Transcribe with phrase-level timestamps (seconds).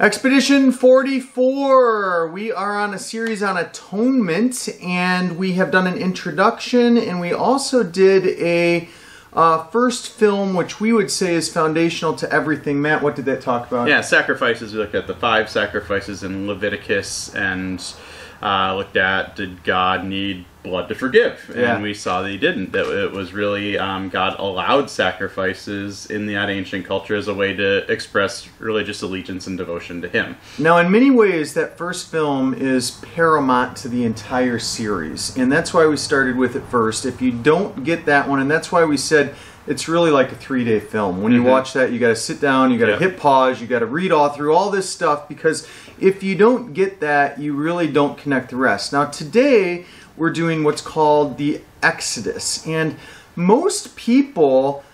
[0.00, 2.28] Expedition 44.
[2.28, 7.32] We are on a series on atonement, and we have done an introduction, and we
[7.32, 8.88] also did a
[9.32, 12.80] uh, first film, which we would say is foundational to everything.
[12.80, 13.88] Matt, what did that talk about?
[13.88, 14.72] Yeah, sacrifices.
[14.72, 17.84] We looked at the five sacrifices in Leviticus and
[18.40, 21.50] uh, looked at did God need blood to forgive?
[21.50, 21.80] And Yeah.
[21.80, 22.72] we saw that he didn't.
[22.72, 27.54] That it was really um, God allowed sacrifices in that ancient culture as a way
[27.54, 30.36] to express religious allegiance and devotion to Him.
[30.58, 35.72] Now, in many ways, that first film is paramount to the entire series, and that's
[35.72, 37.06] why we started with it first.
[37.06, 39.34] If you don't get that one, and that's why we said
[39.66, 41.22] it's really like a three day film.
[41.22, 41.50] When you Mhm.
[41.50, 42.98] watch that, you got to sit down, you got to Yeah.
[43.00, 45.66] hit pause, you got to read all through all this stuff because
[46.00, 48.94] if you don't get that, you really don't connect the rest.
[48.94, 49.84] Now, today,
[50.18, 52.96] we're doing what's called the Exodus, and
[53.36, 54.84] most people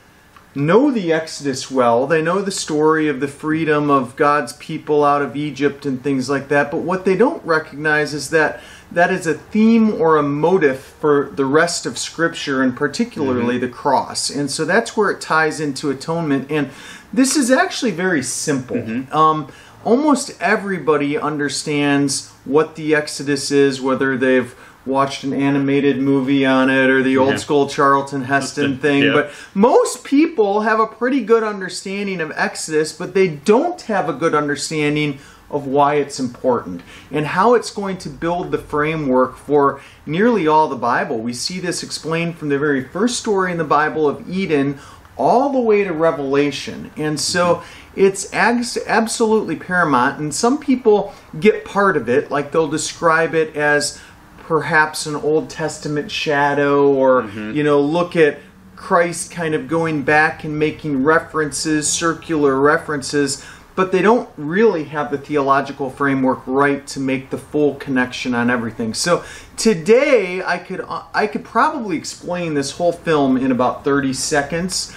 [0.54, 2.06] know the Exodus well.
[2.06, 6.30] They know the story of the freedom of God's people out of Egypt and things
[6.30, 6.70] like that.
[6.70, 8.60] But what they don't recognize is that
[8.92, 13.68] that is a theme or a motive for the rest of Scripture and particularly the
[13.68, 14.30] cross.
[14.30, 16.50] And so that's where it ties into atonement.
[16.50, 16.70] And
[17.12, 18.76] this is actually very simple.
[19.12, 19.50] Um,
[19.84, 24.54] almost everybody understands what the Exodus is, whether they've
[24.86, 27.36] watched an animated movie on it or the old Yeah.
[27.36, 29.02] school Charlton Heston thing.
[29.04, 29.12] Yeah.
[29.12, 34.12] But most people have a pretty good understanding of Exodus, but they don't have a
[34.12, 35.18] good understanding
[35.50, 36.80] of why it's important
[37.12, 41.18] and how it's going to build the framework for nearly all the Bible.
[41.18, 44.78] We see this explained from the very first story in the Bible of Eden
[45.16, 46.90] all the way to Revelation.
[46.96, 47.62] And so
[47.94, 54.00] it's absolutely paramount, and some people get part of it, like they'll describe it as
[54.46, 58.38] perhaps an Old Testament shadow, or, you know, look at
[58.76, 63.44] Christ kind of going back and making references, circular references,
[63.76, 68.50] but they don't really have the theological framework right to make the full connection on
[68.50, 68.94] everything.
[68.94, 69.24] So
[69.56, 74.94] today I could I could probably explain this whole film in about 30 seconds.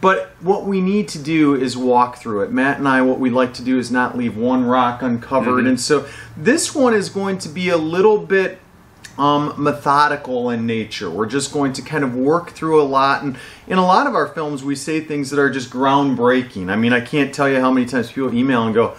[0.00, 2.52] But what we need to do is walk through it.
[2.52, 5.64] Matt and I, what we like to do is not leave one rock uncovered.
[5.64, 5.68] Mhm.
[5.68, 6.04] And so
[6.36, 8.58] this one is going to be a little bit
[9.18, 11.10] um, methodical in nature.
[11.10, 13.22] We're just going to kind of work through a lot.
[13.22, 16.70] And in a lot of our films, we say things that are just groundbreaking.
[16.70, 18.96] I mean, I can't tell you how many times people email and go,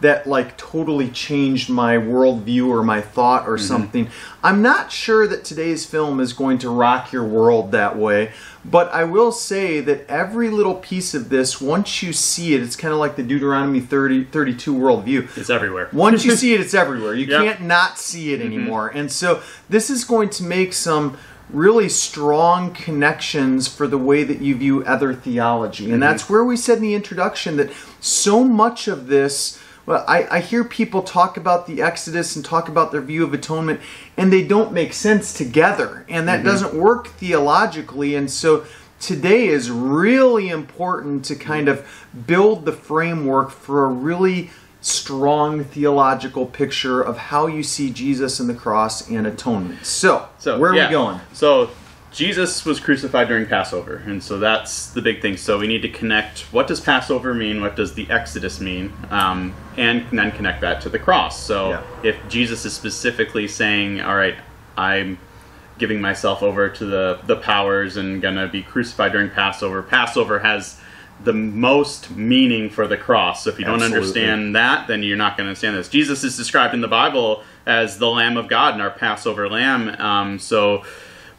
[0.00, 3.66] that like totally changed my worldview or my thought or mm-hmm.
[3.66, 4.10] something.
[4.42, 8.30] I'm not sure that today's film is going to rock your world that way,
[8.64, 12.76] but I will say that every little piece of this, once you see it, it's
[12.76, 15.36] kind of like the Deuteronomy 30, 32 worldview.
[15.36, 15.88] It's everywhere.
[15.92, 17.14] Once you see it, it's everywhere.
[17.14, 17.42] You Yep.
[17.42, 18.52] can't not see it mm-hmm.
[18.52, 18.88] anymore.
[18.88, 21.16] And so this is going to make some
[21.50, 25.84] really strong connections for the way that you view other theology.
[25.84, 26.00] And mm-hmm.
[26.00, 27.70] that's where we said in the introduction that
[28.00, 29.58] so much of this.
[29.88, 33.32] Well, I, I hear people talk about the Exodus and talk about their view of
[33.32, 33.80] atonement,
[34.18, 36.04] and they don't make sense together.
[36.10, 36.46] And that mm-hmm.
[36.46, 38.14] doesn't work theologically.
[38.14, 38.66] And so
[39.00, 41.88] today is really important to kind of
[42.26, 44.50] build the framework for a really
[44.82, 49.86] strong theological picture of how you see Jesus and the cross and atonement.
[49.86, 50.88] So, So where are yeah.
[50.88, 51.20] we going?
[51.32, 51.70] So
[52.10, 55.36] Jesus was crucified during Passover, and so that's the big thing.
[55.36, 59.54] So we need to connect what does Passover mean, what does the Exodus mean, um,
[59.76, 61.42] and then connect that to the cross.
[61.42, 61.80] So Yeah.
[62.02, 64.36] if Jesus is specifically saying, "All right,
[64.76, 65.18] I'm
[65.78, 70.80] giving myself over to the the powers and gonna be crucified during Passover," Passover has
[71.22, 73.44] the most meaning for the cross.
[73.44, 73.98] So if you don't Absolutely.
[73.98, 75.88] understand that, then you're not going to understand this.
[75.88, 79.88] Jesus is described in the Bible as the Lamb of God and our Passover Lamb.
[80.00, 80.84] Um, so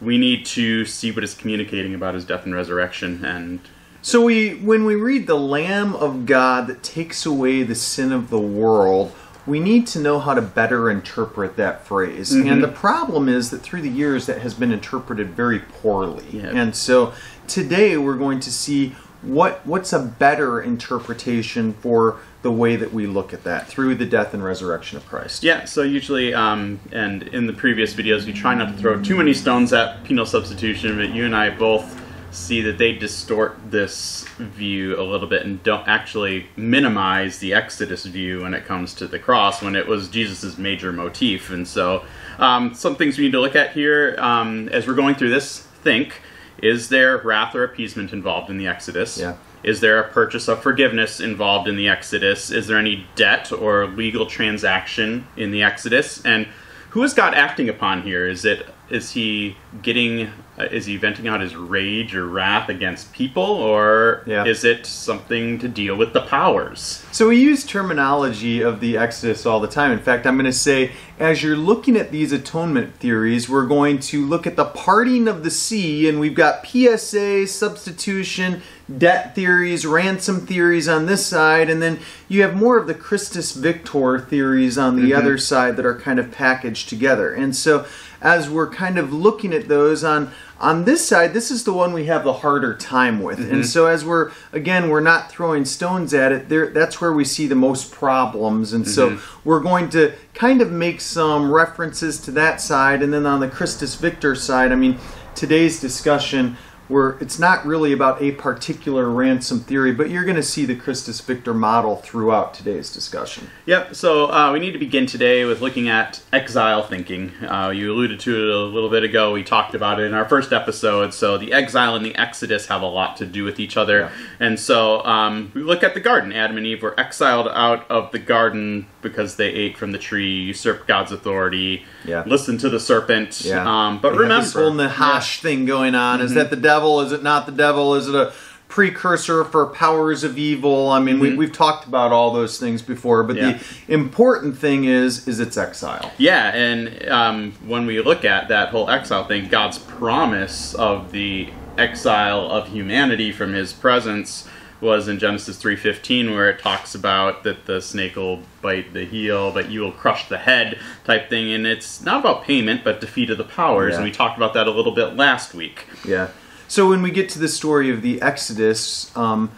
[0.02, 3.24] we need to see what it's communicating about his death and resurrection.
[3.26, 3.60] And
[4.02, 8.30] So we when we read the Lamb of God that takes away the sin of
[8.30, 9.14] the world,
[9.46, 12.32] we need to know how to better interpret that phrase.
[12.32, 12.50] Mm-hmm.
[12.50, 16.26] And the problem is that through the years that has been interpreted very poorly.
[16.32, 16.48] Yeah.
[16.48, 17.14] And so
[17.48, 23.06] today we're going to see what what's a better interpretation for the way that we
[23.06, 25.44] look at that through the death and resurrection of Christ.
[25.44, 29.18] yeah, so usually, um, and in the previous videos, we try not to throw too
[29.18, 32.00] many stones at penal substitution, but you and I both
[32.32, 38.06] see that they distort this view a little bit and don't actually minimize the Exodus
[38.06, 41.50] view when it comes to the cross, when it was Jesus' major motif.
[41.50, 42.06] And so,
[42.38, 45.60] um, some things we need to look at here um, as we're going through this
[45.60, 46.22] think
[46.62, 49.18] is there wrath or appeasement involved in the Exodus?
[49.18, 49.36] Yeah.
[49.64, 52.50] Is there a purchase of forgiveness involved in the Exodus?
[52.50, 56.24] Is there any debt or legal transaction in the Exodus?
[56.26, 56.48] And
[56.92, 58.28] who is God acting upon here?
[58.28, 60.30] Is it is he getting?
[60.58, 64.44] Uh, is he venting out his rage or wrath against people, or Yeah.
[64.44, 67.02] is it something to deal with the powers?
[67.14, 69.94] So we use terminology of the Exodus all the time.
[69.94, 74.00] In fact, I'm going to say, as you're looking at these atonement theories, we're going
[74.00, 78.62] to look at the parting of the sea, and we've got PSA, substitution,
[78.98, 83.54] debt theories, ransom theories on this side, and then you have more of the Christus
[83.54, 87.34] Victor theories on the other side that are kind of packaged together.
[87.34, 87.86] And so,
[88.22, 91.94] as we're kind of looking at those on on this side, this is the one
[91.94, 93.40] we have the harder time with.
[93.40, 93.62] And mm-hmm.
[93.64, 96.50] so as we're again, we're not throwing stones at it.
[96.50, 98.74] There that's where we see the most problems.
[98.74, 99.50] And so mm-hmm.
[99.50, 103.48] we're going to kind of make some references to that side and then on the
[103.48, 105.00] Christus Victor side, I mean,
[105.36, 106.58] today's discussion
[106.90, 110.76] where it's not really about a particular ransom theory, but you're going to see the
[110.76, 113.48] Christus Victor model throughout today's discussion.
[113.68, 113.96] Yep.
[113.96, 117.32] So uh, we need to begin today with looking at exile thinking.
[117.46, 119.34] Uh, you alluded to it a little bit ago.
[119.34, 121.14] We talked about it in our first episode.
[121.14, 124.00] So the exile and the Exodus have a lot to do with each other.
[124.00, 124.12] Yeah.
[124.40, 126.34] And so um, we look at the garden.
[126.34, 130.42] Adam and Eve were exiled out of the garden because they ate from the tree,
[130.42, 132.24] usurped God's authority, Yeah.
[132.26, 133.42] listened to the serpent.
[133.44, 133.62] Yeah.
[133.64, 136.22] Um, but They have remember, this whole Nahash thing going on.
[136.22, 137.02] Is that the devil?
[137.02, 137.96] Is it not the devil?
[137.96, 138.32] Is it a
[138.68, 140.90] precursor for powers of evil?
[140.90, 143.58] I mean, we, we've talked about all those things before, but Yeah.
[143.88, 146.12] the important thing is is its exile.
[146.18, 151.50] Yeah, and um, when we look at that whole exile thing, God's promise of the
[151.78, 154.48] exile of humanity from His presence
[154.82, 159.06] was in Genesis three fifteen, where it talks about that the snake will bite the
[159.06, 161.52] heel, but you will crush the head, type thing.
[161.52, 163.92] And it's not about payment, but defeat of the powers.
[163.92, 163.98] Yeah.
[163.98, 165.88] And we talked about that a little bit last week.
[166.06, 166.30] Yeah.
[166.68, 169.52] So when we get to the story of the Exodus, um,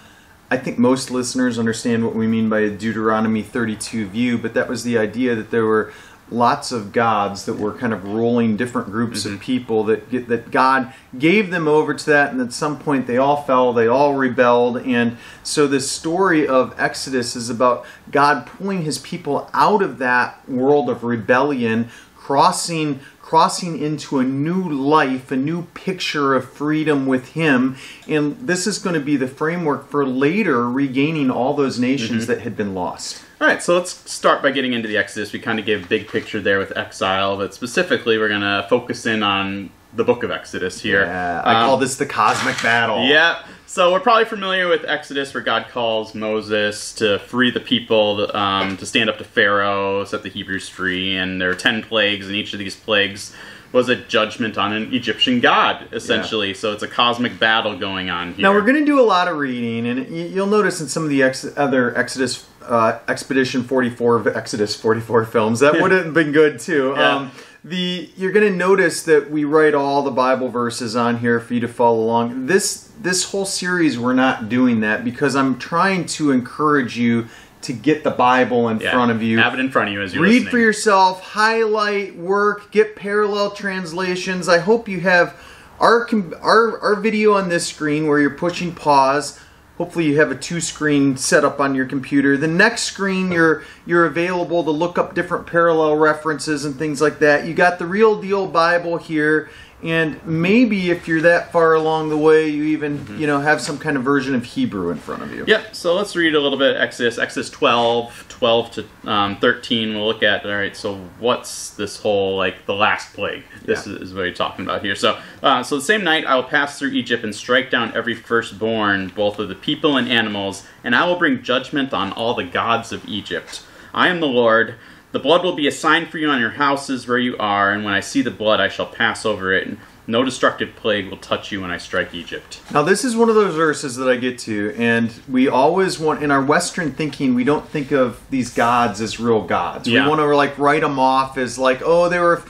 [0.49, 4.67] I think most listeners understand what we mean by a Deuteronomy 32 view, but that
[4.67, 5.93] was the idea that there were
[6.31, 9.41] lots of gods that were kind of ruling different groups of mm-hmm.
[9.41, 13.17] people that get, that God gave them over to that, and at some point they
[13.17, 18.83] all fell, they all rebelled, and so the story of Exodus is about God pulling
[18.83, 22.99] His people out of that world of rebellion, crossing
[23.31, 27.77] crossing into a new life, a new picture of freedom with Him.
[28.05, 32.33] And this is going to be the framework for later regaining all those nations mm-hmm.
[32.33, 33.23] that had been lost.
[33.41, 35.33] All right, so let's start by getting into the Exodus.
[35.33, 38.67] We kind of gave a big picture there with exile, but specifically, we're going to
[38.69, 41.05] focus in on the book of Exodus here.
[41.05, 43.03] Yeah, I Um, call this the cosmic battle.
[43.03, 43.43] Yeah.
[43.65, 48.77] So we're probably familiar with Exodus, where God calls Moses to free the people, um,
[48.77, 52.35] to stand up to Pharaoh, set the Hebrews free, and there are ten plagues, and
[52.35, 53.33] each of these plagues
[53.71, 56.53] was a judgment on an Egyptian god, essentially.
[56.53, 58.43] So it's a cosmic battle going on here.
[58.43, 61.09] Now we're going to do a lot of reading, and you'll notice in some of
[61.09, 66.31] the ex- other Exodus, uh, Expedition 44, of Exodus 44 films that would have been
[66.31, 66.93] good too.
[66.95, 67.15] Yeah.
[67.15, 67.31] Um,
[67.63, 71.53] the you're going to notice that we write all the Bible verses on here for
[71.53, 72.47] you to follow along.
[72.47, 77.27] This this whole series we're not doing that because I'm trying to encourage you
[77.63, 78.91] to get the Bible in Yeah.
[78.91, 79.37] front of you.
[79.39, 80.51] Have it in front of you as you're Read listening.
[80.51, 84.47] for yourself, highlight, work, get parallel translations.
[84.49, 85.33] I hope you have
[85.79, 86.07] our
[86.41, 89.39] our our video on this screen where you're pushing pause.
[89.77, 92.37] Hopefully you have a two screen setup on your computer.
[92.37, 97.17] The next screen you're you're available to look up different parallel references and things like
[97.19, 97.45] that.
[97.45, 99.49] You got the real deal Bible here
[99.83, 103.17] and maybe if you're that far along the way you even, Mm-hmm.
[103.19, 105.43] you know, have some kind of version of Hebrew in front of you.
[105.47, 107.17] Yep, so let's read a little bit of Exodus.
[107.17, 109.93] Exodus 12, 12 to um, 13.
[109.95, 113.43] We'll look at, all right, so what's this whole, like, the last plague?
[113.63, 113.93] This Yeah.
[113.95, 114.95] is, is what you're talking about here.
[114.95, 118.13] So, uh, so the same night I will pass through Egypt and strike down every
[118.15, 122.43] firstborn, both of the people and animals, and I will bring judgment on all the
[122.43, 123.63] gods of Egypt.
[123.93, 124.75] I am the Lord.
[125.11, 127.83] The blood will be a sign for you on your houses where you are, and
[127.83, 129.67] when I see the blood, I shall pass over it.
[129.67, 129.77] And
[130.07, 132.61] no destructive plague will touch you when I strike Egypt.
[132.73, 136.23] Now, this is one of those verses that I get to, and we always want,
[136.23, 139.87] in our Western thinking, we don't think of these gods as real gods.
[139.87, 140.03] Yeah.
[140.03, 142.41] We want to, like, write them off as, like, oh, they were,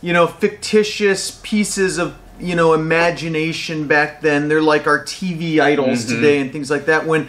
[0.00, 4.48] you know, fictitious pieces of, you know, imagination back then.
[4.48, 6.14] They're like our TV idols Mm-hmm.
[6.14, 7.06] today and things like that.
[7.06, 7.28] When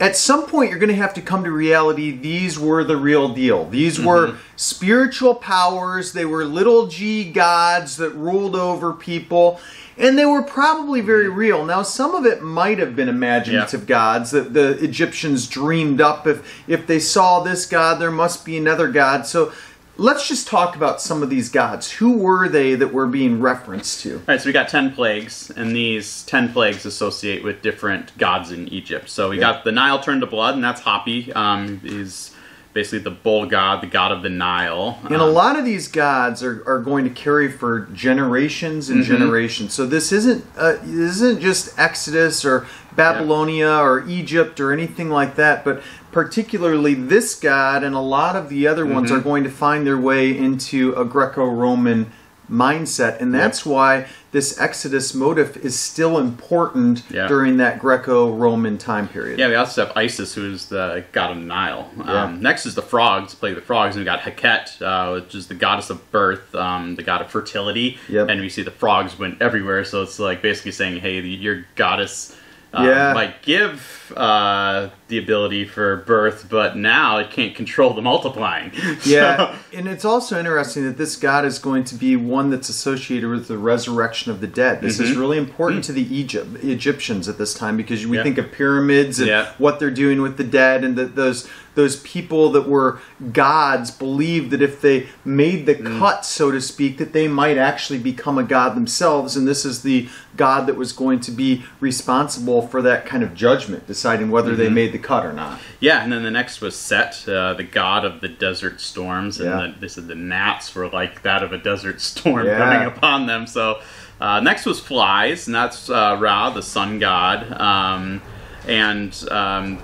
[0.00, 3.28] at some point you're going to have to come to reality these were the real
[3.34, 3.66] deal.
[3.68, 4.06] These Mm-hmm.
[4.06, 9.60] were spiritual powers they were little g gods that ruled over people
[9.98, 11.64] and they were probably very real.
[11.64, 16.26] Now some of it might have been imaginative gods that the egyptians dreamed up.
[16.26, 19.26] If if they saw this god there must be another god.
[19.26, 19.52] So
[20.00, 24.00] let's just talk about some of these gods who were they that were being referenced
[24.00, 28.16] to All right, so we got 10 plagues, and these 10 plagues associate with different
[28.16, 29.10] gods in Egypt.
[29.10, 29.52] So we Yeah.
[29.52, 31.34] got the Nile turned to blood, and that's Hapi.
[31.36, 32.30] Um, he's
[32.72, 34.98] basically the bull god, the god of the Nile.
[35.04, 39.00] And a Um, lot of these gods are, are going to carry for generations and
[39.02, 39.12] Mm-hmm.
[39.12, 39.74] generations.
[39.74, 45.36] So this isn't uh, this isn't just Exodus or Babylonia or Egypt or anything like
[45.36, 49.18] that, but particularly this god and a lot of the other ones Mm-hmm.
[49.20, 52.12] are going to find their way into a Greco-Roman
[52.50, 57.26] mindset, and that's why this Exodus motive is still important Yeah.
[57.28, 59.38] during that Greco-Roman time period.
[59.38, 61.90] Yeah, we also have Isis, who is the god of Nile.
[61.98, 62.24] Yeah.
[62.24, 65.46] Um, next is the frogs, play the frogs, and we got Heket, uh, which is
[65.48, 67.98] the goddess of birth, um, the god of fertility.
[68.08, 68.28] Yep.
[68.28, 72.36] And we see the frogs went everywhere, so it's like basically saying, hey, your goddess
[72.72, 73.12] uh, Yeah.
[73.14, 78.72] might give uh, the ability for birth, but now it can't control the multiplying.
[79.04, 83.28] Yeah, and it's also interesting that this god is going to be one that's associated
[83.28, 84.80] with the resurrection of the dead.
[84.80, 88.14] This is really important to the Egypt Egyptians at this time because we Mm-hmm.
[88.14, 88.22] Yeah.
[88.22, 89.52] think of pyramids and Yeah.
[89.58, 92.98] what they're doing with the dead, and that those those people that were
[93.32, 95.98] gods believed that if they made the Mm.
[96.00, 99.82] cut, so to speak, that they might actually become a god themselves, and this is
[99.82, 104.50] the god that was going to be responsible for that kind of judgment, deciding whether
[104.50, 104.62] Mm-hmm.
[104.62, 105.58] they made the cut or not.
[105.80, 109.48] Yeah, and then the next was Set, uh, the god of the desert storms, and
[109.50, 109.66] Yeah.
[109.68, 112.58] the, they said the gnats were like that of a desert storm Yeah.
[112.58, 113.46] coming upon them.
[113.46, 113.80] So
[114.20, 118.20] uh, next was flies, and that's uh, Ra, the sun god, um,
[118.68, 119.78] and um,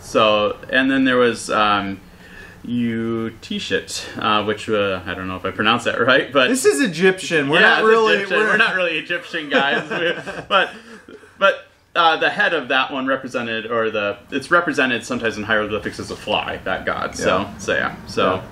[0.00, 2.00] so and then there was um,
[2.66, 6.80] Utishit, uh, which uh, I don't know if I pronounced that right, but This is
[6.80, 7.48] Egyptian.
[7.48, 8.14] We're yeah, not really.
[8.16, 8.38] Egyptian.
[8.38, 9.88] We're, not really Egyptian guys,
[10.48, 10.70] but
[11.38, 11.65] but
[11.96, 16.10] uh, the head of that one represented, or the it's represented sometimes in hieroglyphics as
[16.10, 17.16] a fly, that god.
[17.16, 17.58] So Yeah.
[17.58, 18.42] so yeah, so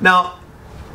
[0.00, 0.40] Now,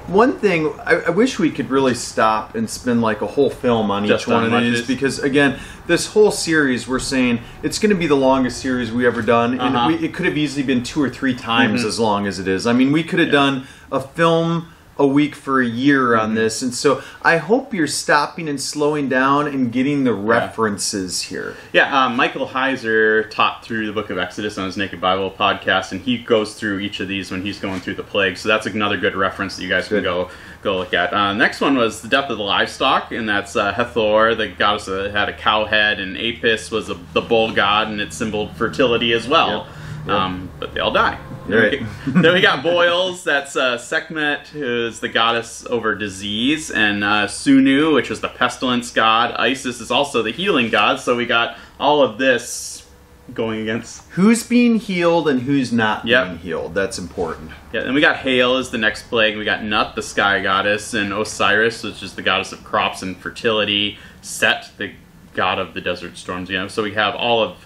[0.07, 3.91] one thing I, I wish we could really stop and spend like a whole film
[3.91, 7.77] on Just each one on of these because again, this whole series we're saying it's
[7.77, 9.87] going to be the longest series we ever done, and Uh-huh.
[9.89, 11.87] we, it could have easily been two or three times Mhm.
[11.87, 12.65] as long as it is.
[12.65, 13.33] I mean, we could have Yeah.
[13.33, 14.67] done a film
[14.99, 16.21] a week for a year Mm-hmm.
[16.21, 21.21] on this, and so I hope you're stopping and slowing down and getting the references
[21.23, 21.55] here.
[21.73, 22.05] yeah.
[22.05, 26.01] Um, Michael Heiser taught through the Book of Exodus on his Naked Bible podcast, and
[26.01, 28.41] he goes through each of these when he's going through the plagues.
[28.41, 30.03] So that's another good reference that you guys Good.
[30.03, 30.29] can go
[30.61, 31.13] go look at.
[31.13, 34.85] Uh, next one was the death of the livestock, and that's uh, Hathor, the goddess
[34.85, 38.55] that had a cow head, and Apis was a, the bull god, and it symboled
[38.57, 39.65] fertility as well.
[39.65, 39.75] Yep.
[40.05, 40.09] Yep.
[40.09, 41.17] Um, but they all die.
[41.47, 41.81] Right.
[42.07, 47.93] then we got Boils, that's uh, Sekhmet, who's the goddess over disease, and uh, Sunu,
[47.93, 49.33] which is the pestilence god.
[49.35, 52.85] Isis is also the healing god, so we got all of this
[53.33, 54.03] going against.
[54.11, 56.25] Who's being healed and who's not Yep.
[56.27, 56.73] being healed?
[56.75, 57.51] That's important.
[57.73, 59.37] Yeah, and we got Hail as the next plague.
[59.37, 63.17] We got Nut, the sky goddess, and Osiris, which is the goddess of crops and
[63.17, 63.97] fertility.
[64.21, 64.93] Set, the
[65.33, 66.49] god of the desert storms.
[66.49, 67.65] You know, so we have all of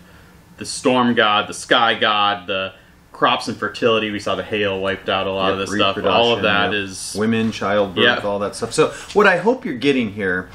[0.58, 2.74] the storm god, the sky god, the
[3.12, 4.12] crops and fertility.
[4.12, 5.98] We saw the hail wiped out a lot of this stuff.
[6.04, 6.74] All of that yep.
[6.74, 8.20] is women, childbirth, Yeah.
[8.20, 8.74] all that stuff.
[8.74, 10.50] So what I hope you're getting here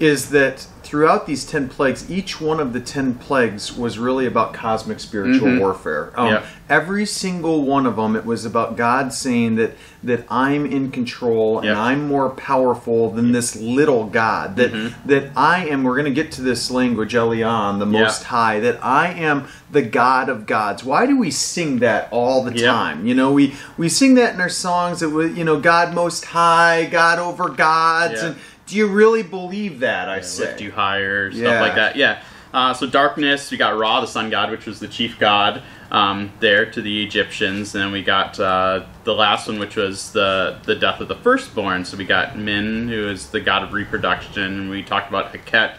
[0.00, 4.54] is that throughout these 10 plagues, each one of the 10 plagues was really about
[4.54, 5.60] cosmic spiritual Mhm.
[5.60, 6.12] warfare.
[6.16, 6.40] Um, Yeah.
[6.70, 11.58] Every single one of them, it was about God saying that, that I'm in control
[11.58, 11.80] and Yeah.
[11.80, 14.56] I'm more powerful than this little God.
[14.56, 14.92] That, Mhm.
[15.04, 18.02] that I am, we're going to get to this language, Elyon, the Yeah.
[18.04, 20.84] Most High, that I am the God of gods.
[20.84, 22.72] Why do we sing that all the Yeah.
[22.72, 23.06] time?
[23.06, 26.24] You know, we, we sing that in our songs that, we, you know, God Most
[26.26, 28.14] High, God over gods.
[28.22, 28.26] Yeah.
[28.28, 28.36] And
[28.68, 30.44] do you really believe that, I Yeah, say?
[30.44, 31.60] lift you higher, stuff Yeah.
[31.60, 31.96] like that.
[31.96, 32.18] Yeah.
[32.52, 36.30] Uh, so darkness, we got Ra, the sun god, which was the chief god um,
[36.40, 40.56] there to the Egyptians, and then we got uh, the last one, which was the
[40.64, 41.84] the death of the firstborn.
[41.84, 44.70] So we got Min, who is the god of reproduction.
[44.70, 45.74] We talked about Heket,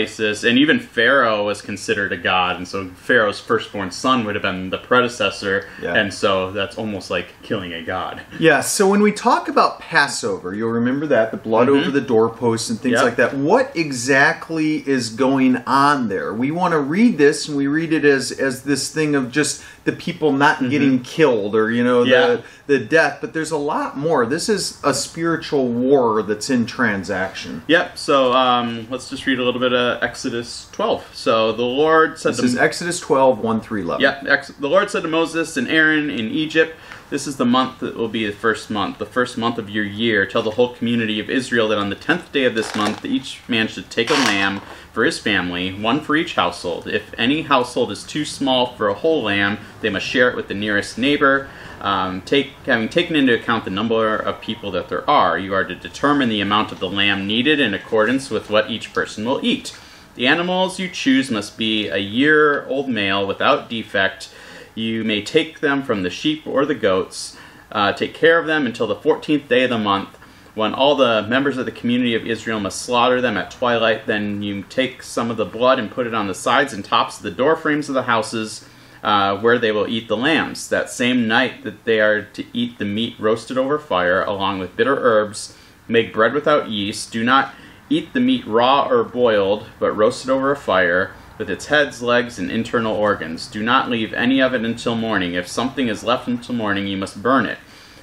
[0.00, 4.42] Isis, and even Pharaoh was considered a god, and so Pharaoh's firstborn son would have
[4.42, 5.94] been the predecessor, Yeah.
[5.94, 8.20] and so that's almost like killing a god.
[8.38, 11.80] Yeah, so when we talk about Passover, you'll remember that the blood Mhm.
[11.80, 13.02] over the doorposts and things Yep.
[13.04, 13.34] like that.
[13.36, 16.32] What exactly is going on there?
[16.32, 19.60] We want to read this and we read it as as this thing of just
[19.84, 22.10] the people not getting killed or you know Mm-hmm.
[22.10, 22.26] Yeah.
[22.66, 24.26] the the death, but there's a lot more.
[24.26, 27.62] This is a spiritual war that's in transaction.
[27.66, 27.98] Yep.
[27.98, 31.14] So um, let's just read a little bit of Exodus 12.
[31.14, 34.02] So the Lord said This to is Exodus 12, 1 through 11.
[34.02, 36.76] Yeah, ex- the Lord said to Moses and Aaron in Egypt,
[37.10, 39.82] This is the month that will be the first month, the first month of your
[39.82, 40.24] year.
[40.26, 43.40] Tell the whole community of Israel that on the tenth day of this month, each
[43.48, 44.60] man should take a lamb
[44.92, 46.86] for his family, one for each household.
[46.86, 50.46] If any household is too small for a whole lamb, they must share it with
[50.46, 51.48] the nearest neighbor.
[51.80, 55.64] Um, take, having taken into account the number of people that there are, you are
[55.64, 59.44] to determine the amount of the lamb needed in accordance with what each person will
[59.44, 59.76] eat.
[60.14, 64.28] The animals you choose must be a year old male without defect.
[64.74, 67.36] You may take them from the sheep or the goats.
[67.72, 70.18] Uh, take care of them until the 14th day of the month,
[70.54, 74.06] when all the members of the community of Israel must slaughter them at twilight.
[74.06, 77.18] Then you take some of the blood and put it on the sides and tops
[77.18, 78.66] of the door frames of the houses.
[79.02, 80.68] Uh, where they will eat the lambs.
[80.68, 84.76] That same night that they are to eat the meat roasted over fire, along with
[84.76, 85.56] bitter herbs,
[85.88, 87.10] make bread without yeast.
[87.10, 87.54] Do not
[87.88, 92.38] eat the meat raw or boiled, but roasted over a fire, with its heads, legs,
[92.38, 93.46] and internal organs.
[93.46, 95.32] Do not leave any of it until morning.
[95.32, 97.56] If something is left until morning, you must burn it.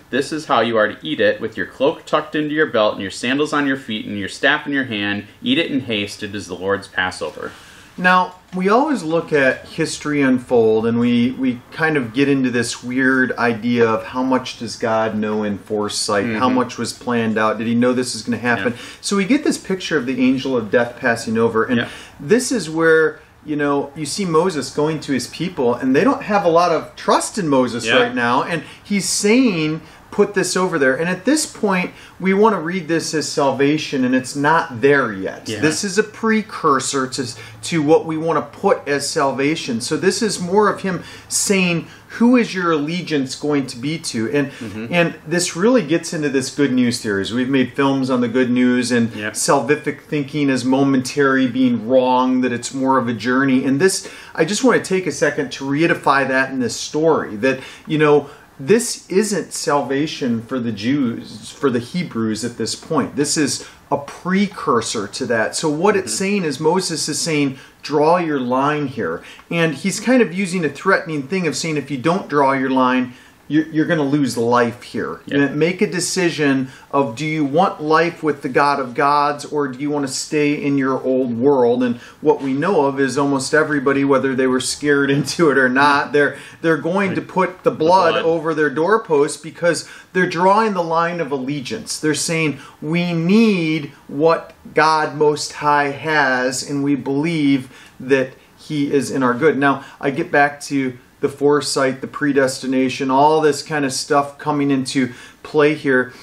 [0.10, 2.94] This is how you are to eat it, with your cloak tucked into your belt,
[2.94, 5.28] and your sandals on your feet, and your staff in your hand.
[5.44, 6.24] Eat it in haste.
[6.24, 7.52] It is the Lord's Passover.
[7.98, 12.84] Now, we always look at history unfold and we, we kind of get into this
[12.84, 16.26] weird idea of how much does God know in foresight?
[16.26, 16.56] How mm-hmm.
[16.56, 17.58] much was planned out?
[17.58, 18.74] Did he know this is going to happen?
[18.74, 18.80] Yeah.
[19.02, 21.66] So we get this picture of the angel of death passing over.
[21.66, 21.90] And Yeah.
[22.20, 26.24] this is where, you know, you see Moses going to his people and they don't
[26.24, 27.96] have a lot of trust in Moses Yeah.
[28.04, 28.44] right now.
[28.44, 29.82] And he's saying,
[30.18, 30.96] put this over there.
[30.96, 35.14] And at this point, we want to read this as salvation and it's not there
[35.14, 35.48] yet.
[35.48, 35.60] Yeah.
[35.60, 37.24] This is a precursor to
[37.70, 39.80] to what we want to put as salvation.
[39.80, 44.28] So this is more of him saying who is your allegiance going to be to
[44.32, 44.88] and Mm-hmm.
[44.92, 48.50] and this really gets into this good news series we've made films on the good
[48.50, 49.34] news and Yep.
[49.34, 54.46] salvific thinking is momentary being wrong that it's more of a journey and this i
[54.46, 58.30] just want to take a second to reedify that in this story that you know
[58.60, 63.16] this isn't salvation for the Jews, for the Hebrews at this point.
[63.16, 65.56] This is a precursor to that.
[65.56, 66.18] So, what it's mm-hmm.
[66.18, 69.24] saying is Moses is saying, draw your line here.
[69.50, 72.70] And he's kind of using a threatening thing of saying, if you don't draw your
[72.70, 73.14] line,
[73.48, 75.22] you're, you're going to lose life here.
[75.26, 79.68] You Make a decision of do you want life with the God of gods or
[79.68, 81.84] do you want to stay in your old world?
[81.84, 85.70] And what we know of is almost everybody, whether they were scared into it or
[85.70, 88.26] not, they're they're going to put the blood, blood.
[88.26, 92.00] over their doorpost because they're drawing the line of allegiance.
[92.00, 99.10] They're saying we need what God Most High has, and we believe that He is
[99.10, 99.58] in our good.
[99.58, 104.72] Now I get back to the foresight, the predestination, all this kind of stuff coming
[104.72, 106.14] into play here.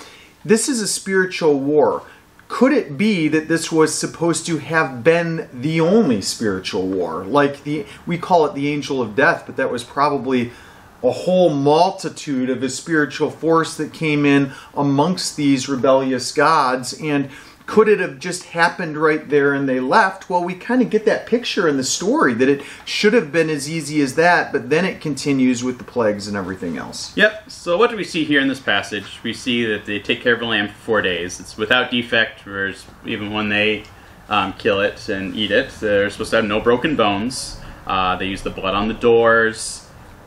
[0.45, 2.03] This is a spiritual war.
[2.49, 7.25] Could it be that this was supposed to have been the only spiritual war?
[7.25, 10.53] Like the we call it the angel of death, but that was probably
[11.03, 17.29] a whole multitude of a spiritual force that came in amongst these rebellious gods and
[17.67, 20.29] could it have just happened right there and they left?
[20.29, 23.49] Well, we kind of get that picture in the story that it should have been
[23.49, 27.17] as easy as that, but then it continues with the plagues and everything else.
[27.17, 27.51] Yep.
[27.51, 29.21] So what do we see here in this passage?
[29.23, 31.41] We see that they take care of a lamb for four days.
[31.41, 32.45] It's without defect.
[32.45, 33.85] Whereas even when they
[34.29, 37.61] um, kill it and eat it, they're supposed to have no broken bones.
[37.87, 39.84] Uh, they use the blood on the doors.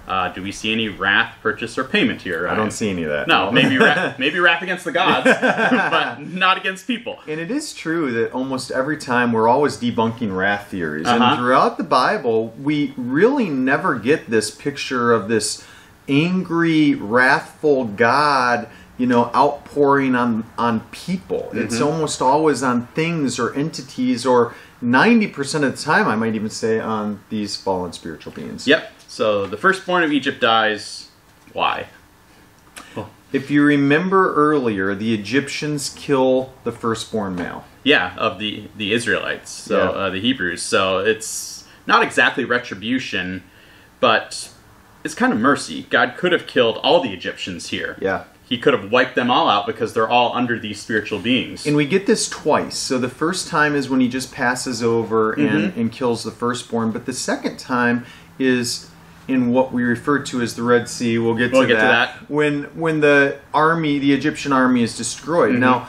[0.07, 2.47] Uh, do we see any wrath, purchase, or payment here?
[2.47, 3.27] I don't see any of that.
[3.27, 7.19] No, maybe wrath, maybe wrath against the gods, but not against people.
[7.27, 11.05] And it is true that almost every time we're always debunking wrath theories.
[11.07, 11.21] Uh-huh.
[11.23, 15.65] And throughout the Bible, we really never get this picture of this
[16.07, 21.49] angry, wrathful God, you know, outpouring on on people.
[21.53, 21.83] It's Mm-hmm.
[21.83, 26.79] almost always on things or entities or 90% of the time I might even say
[26.79, 28.67] on these fallen spiritual beings.
[28.67, 28.93] Yep.
[29.17, 31.07] So the firstborn of Egypt dies.
[31.51, 31.87] Why?
[33.33, 37.65] If you remember earlier, the Egyptians kill the firstborn male.
[37.83, 39.89] Yeah, of the the Israelites, so Yeah.
[39.89, 40.61] uh, the Hebrews.
[40.61, 43.41] So it's not exactly retribution,
[43.99, 44.49] but
[45.03, 45.87] it's kind of mercy.
[45.89, 47.97] God could have killed all the Egyptians here.
[47.99, 48.25] Yeah.
[48.47, 51.65] He could have wiped them all out because they're all under these spiritual beings.
[51.65, 52.77] And we get this twice.
[52.77, 55.79] So the first time is when he just passes over and, Mm-hmm.
[55.79, 58.05] and kills the firstborn, but the second time
[58.39, 58.89] is
[59.27, 61.17] in what we refer to as the Red Sea.
[61.17, 62.19] We'll get, We'll to, get to that.
[62.19, 62.29] that.
[62.31, 65.51] When when the army, the Egyptian army is destroyed.
[65.51, 65.59] Mm-hmm.
[65.61, 65.87] Now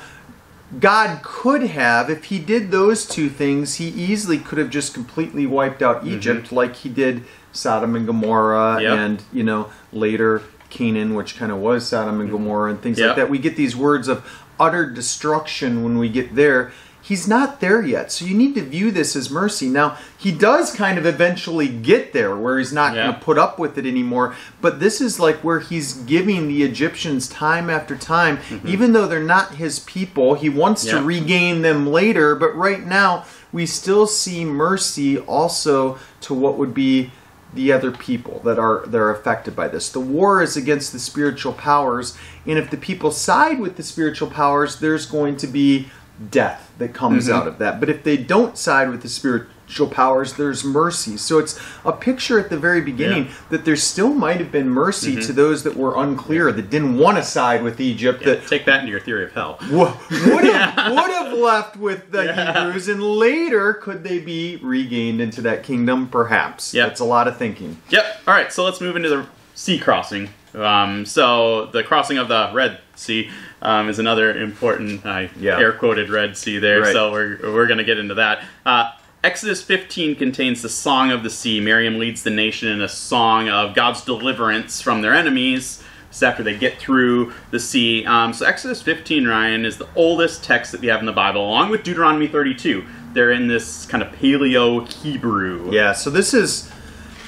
[0.78, 5.46] God could have, if he did those two things, he easily could have just completely
[5.46, 8.82] wiped out Egypt like he did Sodom and Gomorrah Mm-hmm.
[8.82, 8.98] Yep.
[8.98, 13.06] and, you know, later Canaan, which kind of was Sodom and Gomorrah and things Yep.
[13.08, 13.30] like that.
[13.30, 14.22] We get these words of
[14.60, 16.72] utter destruction when we get there.
[17.08, 18.12] He's not there yet.
[18.12, 19.66] So you need to view this as mercy.
[19.66, 23.04] Now, he does kind of eventually get there where he's not Yeah.
[23.04, 24.34] going to put up with it anymore.
[24.60, 29.20] But this is like where he's giving the Egyptians time after time, even though they're
[29.22, 30.34] not his people.
[30.34, 31.06] He wants to Mm-hmm.
[31.06, 32.34] Regain them later.
[32.34, 37.10] But right now, we still see mercy also to what would be
[37.54, 39.88] the other people that are that are affected by this.
[39.90, 44.28] The war is against the spiritual powers, and if the people side with the spiritual
[44.28, 45.88] powers, there's going to be
[46.30, 47.32] death that comes Mhm.
[47.34, 47.78] out of that.
[47.80, 51.16] But if they don't side with the spiritual powers, there's mercy.
[51.16, 53.30] So it's a picture at the very beginning Yeah.
[53.50, 55.26] that there still might have been mercy Mm-hmm.
[55.26, 58.80] to those that were unclear, that didn't want to side with Egypt, that Take that
[58.80, 59.58] into your theory of hell.
[59.70, 62.64] wo- would have would have left with the Yeah.
[62.64, 66.08] Hebrews, and later could they be regained into that kingdom?
[66.08, 66.74] Perhaps.
[66.74, 66.86] Yeah.
[66.86, 67.78] That's a lot of thinking.
[67.90, 68.22] Yep.
[68.26, 68.52] All right.
[68.52, 70.30] So let's move into the sea crossing.
[70.58, 73.30] Um, so the crossing of the Red Sea
[73.62, 75.58] um, is another important, I Yeah.
[75.58, 76.80] air quoted Red Sea there.
[76.82, 76.92] Right.
[76.92, 78.44] So we're we're gonna get into that.
[78.64, 78.90] Uh,
[79.24, 81.60] Exodus 15 contains the Song of the Sea.
[81.60, 85.82] Miriam leads the nation in a song of God's deliverance from their enemies.
[86.08, 88.06] This after they get through the sea.
[88.06, 91.46] Um, so Exodus 15, Ryan, is the oldest text that we have in the Bible,
[91.46, 92.82] along with Deuteronomy 32.
[93.12, 95.70] They're in this kind of Paleo Hebrew.
[95.70, 96.70] Yeah, so this is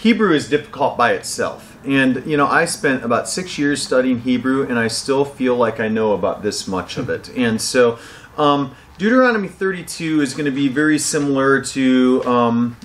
[0.01, 1.70] Hebrew is difficult by itself.
[1.85, 5.81] And you know, I spent about 6 years studying Hebrew and I still feel like
[5.81, 7.31] I know about this much of it.
[7.37, 7.99] And so
[8.37, 12.77] um, Deuteronomy 32 is going to be very similar to um,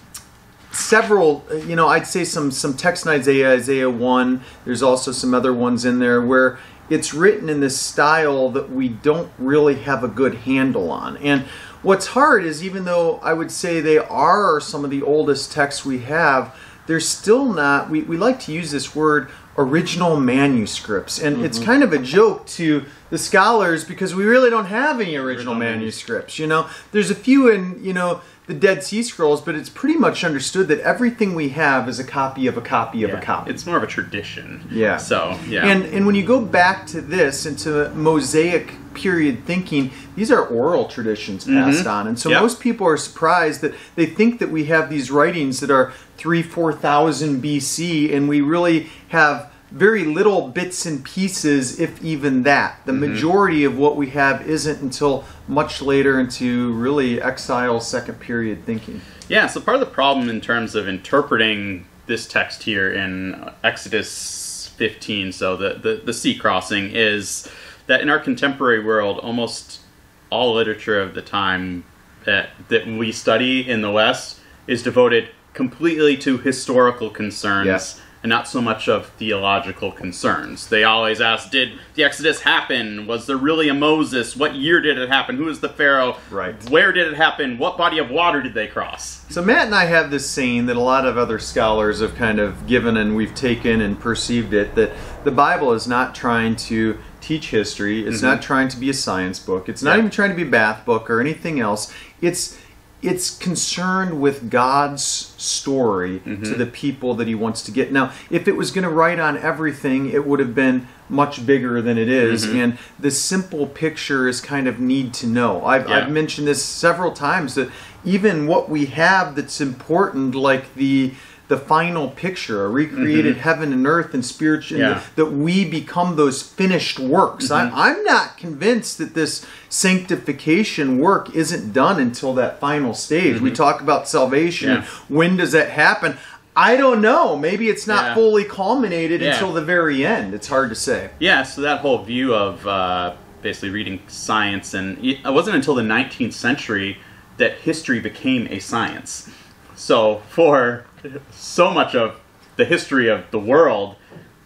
[0.75, 5.33] several you know i'd say some some text in isaiah isaiah 1 there's also some
[5.33, 10.03] other ones in there where it's written in this style that we don't really have
[10.03, 11.43] a good handle on and
[11.81, 15.85] what's hard is even though i would say they are some of the oldest texts
[15.85, 16.53] we have
[16.87, 21.19] they're still not we, we like to use this word original manuscripts.
[21.19, 21.65] And it's mm-hmm.
[21.65, 25.55] kind of a joke to the scholars because we really don't have any original, Original
[25.55, 26.67] manuscripts you know?
[26.91, 30.67] There's a few in you know the Dead Sea Scrolls, but it's pretty much understood
[30.67, 33.49] that everything we have is a copy of a copy of Yeah, a copy.
[33.51, 34.67] It's more of a tradition.
[34.71, 34.97] Yeah.
[34.97, 35.65] So yeah.
[35.67, 40.85] And and when you go back to this into Mosaic period thinking, these are oral
[40.87, 42.33] traditions passed on, and so Mm-hmm.
[42.35, 42.41] Yep.
[42.41, 46.41] most people are surprised that they think that we have these writings that are three
[46.43, 52.79] four thousand BC, and we really have very little bits and pieces, if even that.
[52.85, 53.11] The Mm-hmm.
[53.11, 59.01] majority of what we have isn't until much later into really exile second period thinking.
[59.27, 59.47] yeah.
[59.47, 65.31] So part of the problem in terms of interpreting this text here in Exodus 15,
[65.33, 67.47] so the the, the sea crossing, is
[67.87, 69.81] that in our contemporary world, almost
[70.29, 71.83] all literature of the time
[72.25, 77.67] that that we study in the West is devoted completely to historical concerns.
[77.97, 78.01] Yeah.
[78.25, 80.67] And not so much of theological concerns.
[80.67, 83.05] They always ask, did the Exodus happen?
[83.05, 84.35] Was there really a Moses?
[84.35, 85.35] What year did it happen?
[85.35, 86.17] Who was the Pharaoh?
[86.31, 86.55] Right.
[86.71, 87.59] Where did it happen?
[87.59, 89.23] What body of water did they cross?
[89.29, 92.39] So Matt and I have this saying that a lot of other scholars have kind
[92.39, 96.97] of given and we've taken and perceived it that the Bible is not trying to
[97.21, 98.07] teach history.
[98.07, 98.25] It's mm-hmm.
[98.25, 99.69] not trying to be a science book.
[99.69, 99.99] It's not Yeah.
[99.99, 101.93] even trying to be a bath book or anything else.
[102.21, 102.57] It's
[103.01, 106.57] it's concerned with God's story to mm-hmm.
[106.57, 107.91] the people that he wants to get.
[107.91, 111.81] Now, if it was going to write on everything, it would have been much bigger
[111.81, 112.57] than it is, mm-hmm.
[112.57, 115.63] and the simple picture is kind of need to know.
[115.63, 115.97] I've, Yeah.
[115.97, 117.69] I've mentioned this several times that
[118.03, 121.13] even what we have that's important, like the
[121.47, 123.41] the final picture, a recreated mm-hmm.
[123.41, 125.01] heaven and earth and spiritual, Yeah.
[125.15, 127.51] that we become those finished works.
[127.51, 127.79] I'm, mm-hmm.
[127.79, 133.39] I'm not convinced that this sanctification work isn't done until that final stage.
[133.39, 133.55] We mm-hmm.
[133.55, 134.69] talk about salvation.
[134.69, 134.85] Yeah.
[135.07, 136.17] When does that happen?
[136.55, 137.35] I don't know.
[137.35, 138.13] Maybe it's not Yeah.
[138.15, 139.33] fully culminated Yeah.
[139.33, 140.33] until the very end.
[140.33, 141.09] It's hard to say.
[141.19, 145.83] Yeah, so that whole view of uh, basically reading science, and it wasn't until the
[145.83, 146.97] 19th century
[147.37, 149.29] that history became a science.
[149.75, 150.85] So for
[151.31, 152.19] so much of
[152.55, 153.95] the history of the world,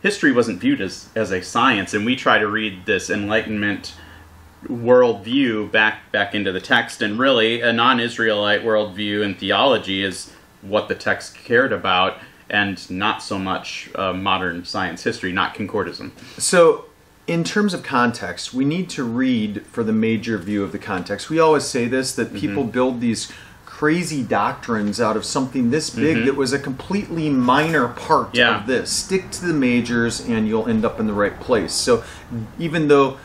[0.02, 3.94] history wasn't viewed as, as a science, and we try to read this Enlightenment
[4.66, 10.88] worldview back back into the text, and really a non-Israelite worldview and theology is what
[10.88, 12.18] the text cared about,
[12.50, 16.12] and not so much uh, modern science history, not concordism.
[16.38, 16.86] So,
[17.28, 21.30] in terms of context, we need to read for the major view of the context.
[21.30, 23.32] We always say this that people build these
[23.80, 26.26] crazy doctrines out of something this big mm-hmm.
[26.26, 28.60] that was a completely minor part Yeah.
[28.60, 28.92] of this.
[28.92, 31.72] Stick to the majors and you'll end up in the right place.
[31.72, 32.04] So,
[32.60, 33.18] even though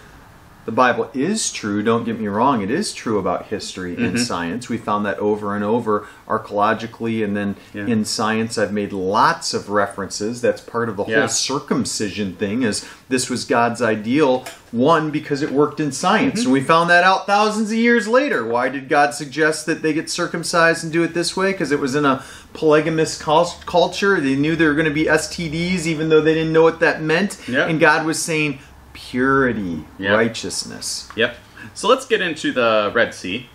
[0.65, 4.69] the Bible is true, don't get me wrong, it is true about history and science.
[4.69, 7.87] We found that over and over archaeologically and then Yeah.
[7.87, 10.41] in science I've made lots of references.
[10.41, 11.21] That's part of the Yeah.
[11.21, 16.47] whole circumcision thing is this was God's ideal one because it worked in science Mm-hmm.
[16.47, 18.45] and we found that out thousands of years later.
[18.45, 21.53] Why did God suggest that they get circumcised and do it this way?
[21.53, 22.23] Because it was in a
[22.55, 24.21] polygamous culture.
[24.21, 27.03] They knew there were going to be STDs even though they didn't know what that
[27.03, 27.37] meant.
[27.49, 27.67] Yeah.
[27.67, 28.59] And God was saying
[28.95, 30.13] purity, Yeah.
[30.15, 31.09] righteousness.
[31.17, 31.37] Yep.
[31.75, 33.49] So let's get into the Red Sea.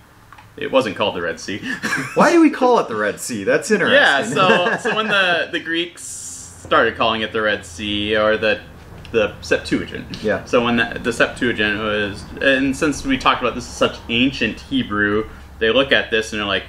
[0.58, 1.60] It wasn't called the Red Sea.
[2.14, 3.44] Why do we call it the Red Sea?
[3.44, 3.96] That's interesting.
[4.00, 4.24] yeah.
[4.24, 8.60] So so when the the Greeks started calling it the Red Sea or the
[9.12, 10.22] the Septuagint.
[10.22, 10.44] Yeah.
[10.46, 14.60] So when the, the Septuagint was, and since we talked about this is such ancient
[14.60, 16.66] Hebrew, they look at this and they're like,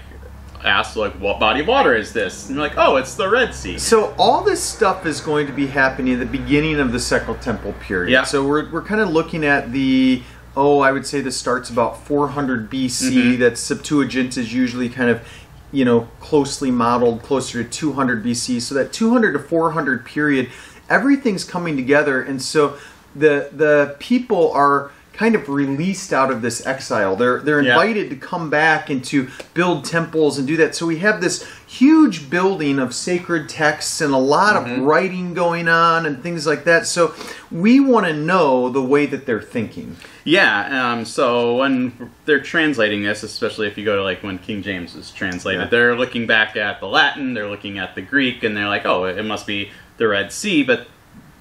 [0.65, 3.55] ask like, "What body of water is this?" And you're like, "Oh, it's the Red
[3.55, 7.01] Sea." So all this stuff is going to be happening at the beginning of the
[7.01, 8.13] Second Temple period.
[8.13, 8.25] Yeah.
[8.25, 10.23] So we're, we're kind of looking at the
[10.57, 13.13] oh, I would say this starts about 400 BC.
[13.13, 13.41] Mm-hmm.
[13.41, 15.27] That Septuagint is usually kind of
[15.73, 18.61] you know closely modeled closer to 200 BC.
[18.61, 20.51] So that 200 to 400 period,
[20.89, 22.77] everything's coming together, and so
[23.15, 27.15] the the people are kind of released out of this exile.
[27.17, 27.73] They're they're Yeah.
[27.73, 30.75] invited to come back and to build temples and do that.
[30.75, 35.69] So we have this huge building of sacred texts and a lot of writing going
[35.69, 36.87] on and things like that.
[36.87, 37.15] So
[37.51, 39.97] we want to know the way that they're thinking.
[40.25, 44.63] Yeah, um, so when they're translating this, especially if you go to like when King
[44.63, 45.69] James is translated, Yeah.
[45.69, 49.05] they're looking back at the Latin, they're looking at the Greek, and they're like, oh,
[49.05, 50.87] it must be the Red Sea, but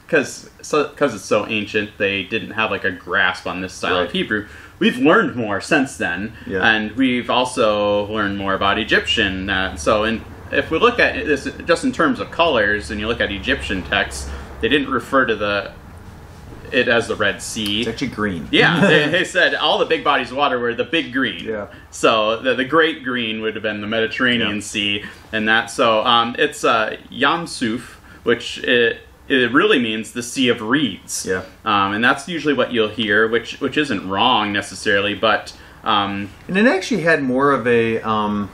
[0.09, 3.97] because so, cause it's so ancient, they didn't have like a grasp on this style
[3.99, 4.07] Right.
[4.07, 4.47] of Hebrew.
[4.79, 6.67] We've learned more since then, Yeah.
[6.67, 9.49] and we've also learned more about Egyptian.
[9.49, 13.07] Uh, so, in, if we look at this just in terms of colors, and you
[13.07, 14.27] look at Egyptian texts,
[14.61, 15.71] they didn't refer to the
[16.71, 17.81] it as the Red Sea.
[17.81, 18.47] It's actually green.
[18.51, 21.43] Yeah, they, they said all the big bodies of water were the big green.
[21.45, 21.67] Yeah.
[21.91, 24.61] So the, the great green would have been the Mediterranean Yeah.
[24.61, 25.69] Sea, and that.
[25.71, 31.25] So um, it's uh, Yam Suf, which it, it really means the Sea of Reeds.
[31.25, 31.43] Yeah.
[31.63, 36.57] Um, and that's usually what you'll hear, which which isn't wrong necessarily, but um, And
[36.57, 38.51] it actually had more of a um,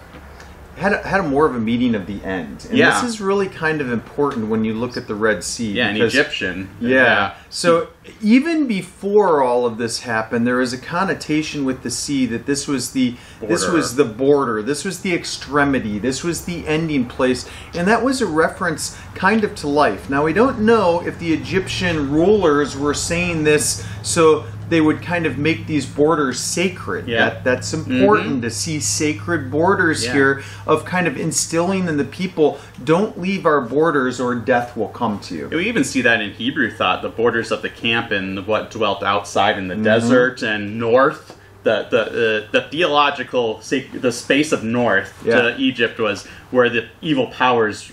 [0.78, 2.66] had a, had a more of a meeting of the end.
[2.70, 3.00] And Yeah.
[3.02, 5.72] this is really kind of important when you look at the Red Sea.
[5.72, 6.70] yeah, because- Egyptian.
[6.82, 7.34] Yeah.
[7.50, 7.88] So
[8.22, 12.68] even before all of this happened, there is a connotation with the sea that this
[12.68, 17.48] was the this was the border, this was the extremity, this was the ending place,
[17.74, 20.10] and that was a reference kind of to life.
[20.10, 25.26] Now we don't know if the Egyptian rulers were saying this so they would kind
[25.26, 27.08] of make these borders sacred.
[27.08, 27.30] Yeah.
[27.30, 30.14] That, that's important to see sacred borders Yeah.
[30.14, 34.88] here of kind of instilling in the people don't leave our borders or death will
[34.90, 35.48] come to you.
[35.50, 39.04] We even see that in Hebrew thought, the borders of the camp and what dwelt
[39.04, 39.84] outside in the Mm-hmm.
[39.84, 41.38] desert and north.
[41.64, 42.02] The the
[42.48, 43.60] uh, the theological
[43.94, 45.42] the space of north Yeah.
[45.42, 47.92] to Egypt was where the evil powers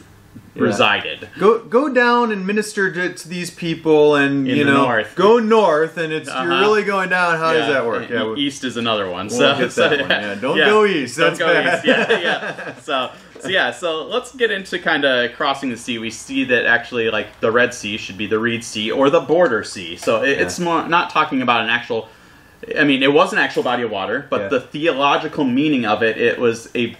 [0.54, 1.28] resided.
[1.38, 5.14] Go go down and minister to, to these people, and In you know, north.
[5.14, 6.60] go north, and it's you're Uh-huh.
[6.60, 7.38] really going down.
[7.38, 8.08] How does that work?
[8.10, 9.28] Yeah, east is another one.
[9.28, 10.34] We'll so, so, one, yeah.
[10.34, 11.76] Don't go east, Don't go bad.
[11.78, 11.86] east.
[11.86, 12.74] Yeah, yeah.
[12.82, 13.10] So,
[13.40, 13.70] so yeah.
[13.72, 15.98] So let's get into kind of crossing the sea.
[15.98, 19.20] We see that actually, like the Red Sea should be the Reed Sea or the
[19.20, 19.96] Border Sea.
[19.96, 22.08] So it, it's more not talking about an actual.
[22.78, 24.48] I mean, it was an actual body of water, but Yeah.
[24.48, 26.96] the theological meaning of it, it was a,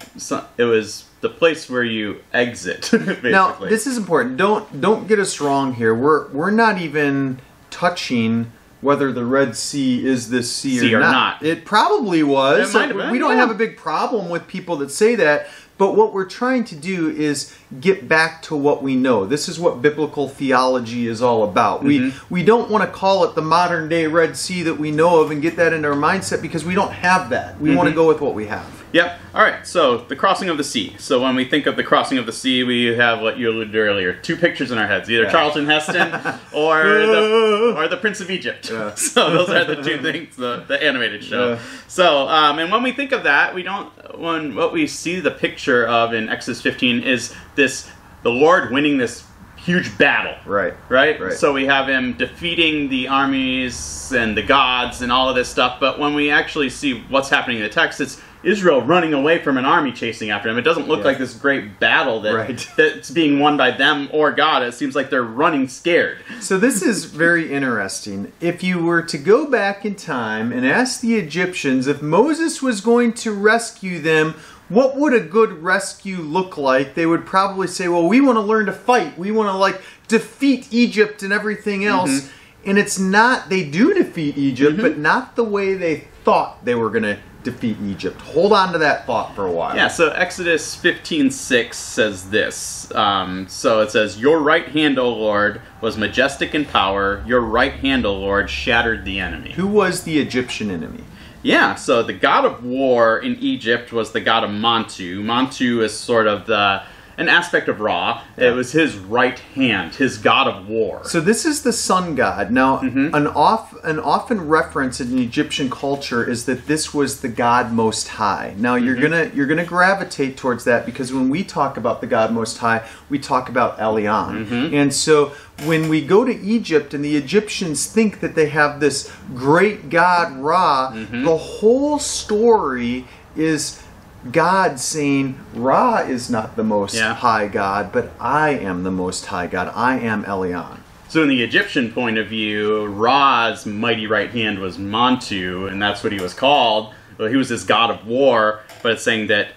[0.59, 2.89] it was the place where you exit.
[2.93, 3.31] Basically.
[3.31, 4.37] now this is important.
[4.37, 5.95] Don't don't get us wrong here.
[5.95, 7.39] We're we're not even
[7.71, 11.13] touching whether the Red Sea is this sea, Sea or, or not.
[11.13, 11.43] not.
[11.45, 12.75] It probably was.
[12.75, 13.37] It we don't yeah.
[13.37, 15.47] have a big problem with people that say that.
[15.83, 19.27] But what we're trying to do is get back to what we know.
[19.27, 21.83] This is what biblical theology is all about.
[21.83, 22.33] We Mm-hmm.
[22.35, 25.33] we don't want to call it the modern day Red Sea that we know of
[25.33, 27.61] and get that into our mindset because we don't have that.
[27.61, 27.79] We Mm-hmm.
[27.79, 28.65] want to go with what we have.
[28.93, 29.21] Yep.
[29.35, 29.67] All right.
[29.67, 30.95] So the crossing of the sea.
[30.99, 33.73] So when we think of the crossing of the sea, we have what you alluded
[33.73, 35.31] to earlier: two pictures in our heads, either Yeah.
[35.33, 36.13] Charlton Heston
[36.55, 38.71] or the or the Prince of Egypt.
[38.71, 38.95] Yeah.
[39.13, 40.37] So those are the two things.
[40.37, 41.55] The, the animated show.
[41.55, 41.59] Yeah.
[41.89, 43.91] So um, and when we think of that, we don't.
[44.17, 47.91] When what we see the picture of in Exodus 15 is this:
[48.23, 49.25] the Lord winning this
[49.57, 50.35] huge battle.
[50.45, 50.75] Right.
[50.89, 51.21] Right?
[51.21, 51.33] Right.
[51.33, 55.79] So we have him defeating the armies and the gods and all of this stuff,
[55.79, 59.57] but when we actually see what's happening in the text, it's Israel running away from
[59.59, 60.59] an army chasing after them.
[60.59, 61.07] It doesn't look Yeah.
[61.07, 62.69] like this great battle that Right.
[62.77, 64.63] that's being won by them or God.
[64.63, 66.19] It seems like they're running scared.
[66.41, 68.33] So this is very interesting.
[68.41, 72.81] If you were to go back in time and ask the Egyptians if Moses was
[72.81, 74.35] going to rescue them,
[74.69, 76.95] what would a good rescue look like?
[76.95, 79.19] They would probably say, "Well, we want to learn to fight.
[79.19, 81.91] We want to like defeat Egypt and everything mm-hmm.
[81.91, 82.31] else."
[82.65, 84.83] And it's not they do defeat Egypt, mm-hmm.
[84.83, 88.21] but not the way they thought they were going to defeat Egypt.
[88.21, 89.77] Hold on to that thought for a while.
[89.77, 92.93] Yeah, so Exodus 15:6 says this.
[92.95, 97.23] Um, so it says, "Your right hand, O Lord, was majestic in power.
[97.27, 101.05] Your right hand, O Lord, shattered the enemy." Who was the Egyptian enemy?
[101.43, 105.23] Yeah, so the god of war in Egypt was the god of Montu.
[105.23, 106.83] Montu is sort of the
[107.23, 108.23] an aspect of Ra.
[108.37, 108.51] Yeah.
[108.51, 111.03] It was his right hand, his god of war.
[111.05, 112.51] So this is the sun god.
[112.51, 113.15] Now, Mm-hmm.
[113.15, 118.09] an off an often reference in Egyptian culture is that this was the god most
[118.09, 118.55] high.
[118.59, 119.03] Now you're Mm-hmm.
[119.03, 122.81] gonna you're gonna gravitate towards that because when we talk about the god most high,
[123.09, 124.47] we talk about Elyon.
[124.47, 124.75] Mm-hmm.
[124.75, 125.33] And so
[125.65, 130.27] when we go to Egypt and the Egyptians think that they have this great god
[130.37, 131.25] Ra, Mm-hmm.
[131.25, 133.07] the whole story
[133.37, 133.83] is
[134.31, 137.15] God saying, Ra is not the most Yeah.
[137.15, 139.73] high God, but I am the most high God.
[139.75, 140.79] I am Elyon.
[141.09, 146.03] So, in the Egyptian point of view, Ra's mighty right hand was Montu, and that's
[146.03, 146.95] what he was called.
[147.19, 149.49] Well, he was this god of war, but it's saying that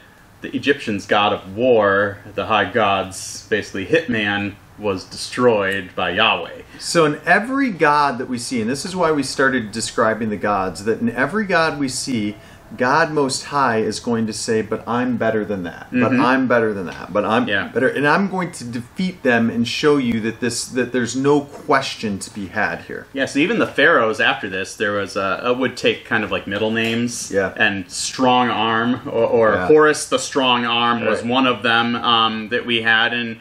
[0.42, 6.64] the Egyptians' god of war, the high god's basically hitman, was destroyed by Yahweh.
[6.80, 10.38] So, in every God that we see, and this is why we started describing the
[10.38, 12.36] gods, that in every God we see,
[12.78, 15.88] God Most High is going to say, But I'm better than that.
[15.92, 17.14] But I'm better than that.
[17.14, 17.50] But I'm Mm-hmm.
[17.50, 17.68] Yeah.
[17.70, 17.88] better.
[17.88, 22.18] And I'm going to defeat them and show you that this that there's no question
[22.20, 23.08] to be had here.
[23.14, 26.32] Yeah, so even the pharaohs after this, there was a, a would take kind of
[26.32, 27.32] like middle names.
[27.32, 27.54] Yeah.
[27.56, 29.68] And strong arm, or, or Yeah.
[29.68, 31.30] Horus the strong arm was Right.
[31.30, 33.38] one of them um, that we had, and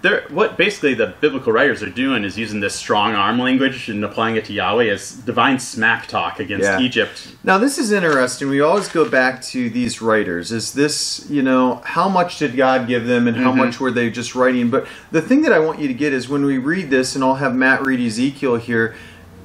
[0.00, 4.04] there, what basically the biblical writers are doing is using this strong arm language and
[4.04, 6.78] applying it to Yahweh as divine smack talk against Yeah.
[6.78, 7.34] Egypt.
[7.42, 8.48] Now, this is interesting.
[8.48, 10.52] We always go back to these writers.
[10.52, 13.58] Is this, you know, how much did God give them and how mm-hmm.
[13.58, 14.70] much were they just writing?
[14.70, 17.24] But the thing that I want you to get is when we read this, and
[17.24, 18.94] I'll have Matt read Ezekiel here,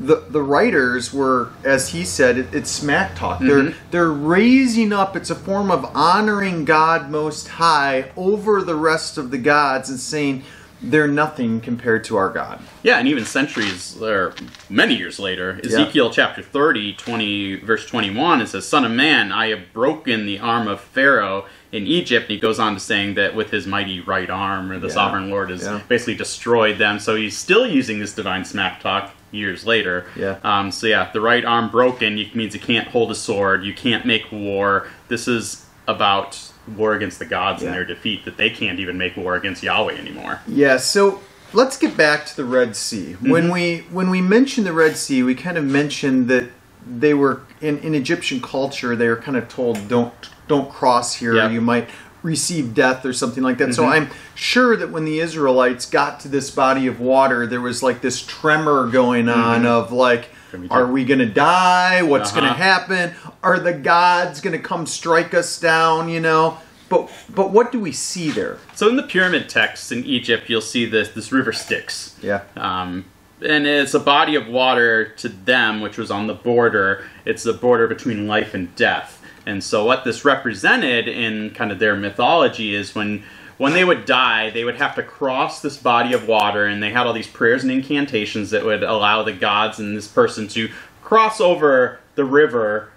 [0.03, 3.39] the, the writers were, as he said, it, it's smack talk.
[3.39, 3.89] They're, mm-hmm.
[3.91, 9.31] they're raising up, it's a form of honoring God Most High over the rest of
[9.31, 10.43] the gods and saying,
[10.85, 12.59] they're nothing compared to our God.
[12.83, 14.35] Yeah, and even centuries or
[14.69, 19.47] many years later, Ezekiel chapter 30, 20, verse 21, it says, Son of man, I
[19.47, 22.25] have broken the arm of Pharaoh in Egypt.
[22.25, 24.93] And he goes on to saying that with his mighty right arm, or the Yeah.
[24.93, 25.79] sovereign Lord has Yeah.
[25.87, 26.99] basically destroyed them.
[26.99, 30.05] So he's still using this divine smack talk years later.
[30.15, 30.37] Yeah.
[30.43, 34.05] Um, so yeah, the right arm broken means you can't hold a sword, you can't
[34.05, 34.87] make war.
[35.07, 36.39] This is about
[36.77, 37.69] war against the gods Yeah.
[37.69, 40.39] and their defeat, that they can't even make war against Yahweh anymore.
[40.47, 41.19] Yeah, so
[41.51, 43.13] let's get back to the Red Sea.
[43.19, 43.51] When Mm-hmm.
[43.53, 46.45] we when we mentioned the Red Sea, we kind of mentioned that
[46.85, 50.13] they were in, in Egyptian culture they were kind of told don't
[50.49, 51.51] don't cross here Yep.
[51.53, 51.87] you might
[52.23, 53.73] receive death or something like that.
[53.75, 57.83] So I'm sure that when the Israelites got to this body of water there was
[57.83, 60.29] like this tremor going on of like
[60.69, 62.01] are we going to die?
[62.03, 62.61] What's going to Uh-huh.
[62.61, 63.13] happen?
[63.41, 66.57] Are the gods going to come strike us down, you know?
[66.89, 68.59] But but what do we see there?
[68.75, 72.15] So in the pyramid texts in Egypt, you'll see this this river Styx.
[72.21, 72.41] Yeah.
[72.55, 73.05] Um,
[73.41, 77.03] and it's a body of water to them, which was on the border.
[77.25, 79.19] It's the border between life and death.
[79.45, 83.23] And so, what this represented in kind of their mythology is when
[83.57, 86.89] when they would die, they would have to cross this body of water, and they
[86.89, 90.69] had all these prayers and incantations that would allow the gods and this person to
[91.03, 92.92] cross over the river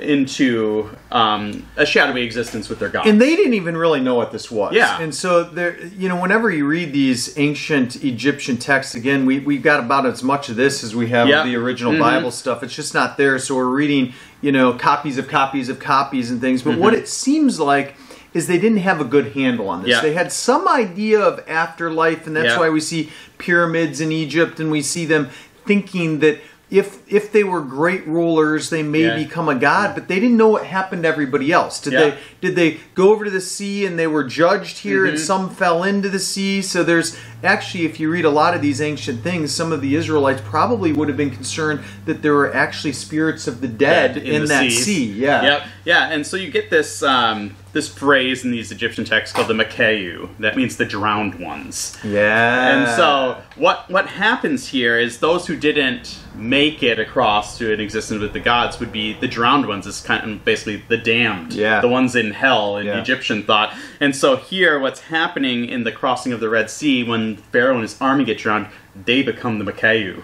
[0.00, 3.08] into um, a shadowy existence with their gods.
[3.08, 4.74] and they didn't even really know what this was.
[4.74, 5.00] Yeah.
[5.00, 9.62] And so there, you know, whenever you read these ancient Egyptian texts, again, we we've
[9.62, 12.00] got about as much of this as we have of the original Mhm.
[12.00, 12.62] Bible stuff.
[12.62, 13.38] It's just not there.
[13.38, 16.62] So we're reading, you know, copies of copies of copies and things.
[16.62, 17.96] But what it seems like
[18.34, 19.96] is they didn't have a good handle on this.
[19.96, 20.04] Mm-hmm.
[20.06, 20.10] Yeah.
[20.10, 22.58] They had some idea of afterlife, and that's Yeah.
[22.58, 25.28] why we see pyramids in Egypt, and we see them
[25.66, 26.38] thinking that.
[26.70, 29.16] If, if they were great rulers, they may Yeah.
[29.16, 31.80] become a god, but they didn't know what happened to everybody else.
[31.80, 32.00] Did Yeah.
[32.00, 35.20] they did they go over to the sea and they were judged here and Mhm.
[35.20, 38.80] some fell into the sea so there's actually if you read a lot of these
[38.80, 42.92] ancient things some of the israelites probably would have been concerned that there were actually
[42.92, 44.84] spirits of the dead, in, the that seas.
[44.84, 45.62] sea yeah Yep.
[45.84, 49.54] Yeah, and so you get this um, this phrase in these Egyptian texts called the
[49.54, 50.28] Makeu.
[50.38, 51.96] That means the drowned ones.
[52.04, 57.72] yeah And so what what happens here is those who didn't make it across to
[57.72, 59.86] an existence with the gods would be the drowned ones.
[59.86, 61.80] Is kind of basically the damned, Yeah.
[61.80, 63.00] the ones in hell in Yeah.
[63.00, 63.74] Egyptian thought.
[64.00, 67.82] And so here, what's happening in the crossing of the Red Sea when Pharaoh and
[67.82, 68.68] his army get drowned,
[69.04, 70.22] they become the Makeu.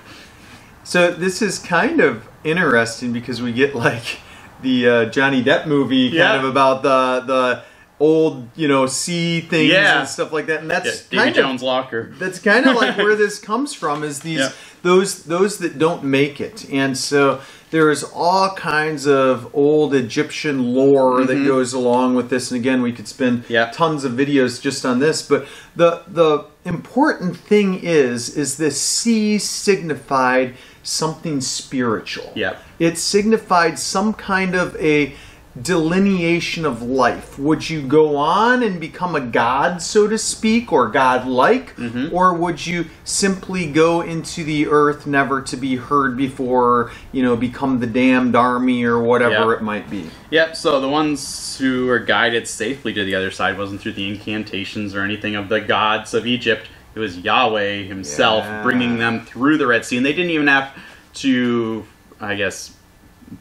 [0.84, 4.18] So this is kind of interesting because we get like
[4.62, 6.34] the uh, Johnny Depp movie kind Yeah.
[6.36, 7.62] of about the the
[8.00, 10.00] old you know sea things Yeah.
[10.00, 12.12] and stuff like that and Yeah, that's Davy kind Jones' of locker.
[12.18, 14.48] that's kind of like where this comes from is these Yeah.
[14.84, 21.24] Those those that don't make it and so there's all kinds of old egyptian lore
[21.24, 23.52] that goes along with this and again we could spend Mm-hmm.
[23.52, 23.70] Yeah.
[23.72, 29.38] tons of videos just on this but the the important thing is is the sea
[29.38, 32.62] signified something spiritual Yep.
[32.78, 35.14] it signified some kind of a
[35.60, 37.38] delineation of life.
[37.38, 42.14] Would you go on and become a god, so to speak, or god-like, Mm-hmm.
[42.14, 47.36] or would you simply go into the earth, never to be heard before, you know,
[47.36, 49.56] become the damned army or whatever Yeah.
[49.56, 50.10] it might be?
[50.30, 54.08] Yep, so the ones who were guided safely to the other side wasn't through the
[54.08, 56.66] incantations or anything of the gods of Egypt.
[56.96, 58.62] It was Yahweh himself Yeah.
[58.62, 59.96] bringing them through the Red Sea.
[59.98, 60.70] And they didn't even have
[61.14, 61.84] to,
[62.20, 62.73] I guess,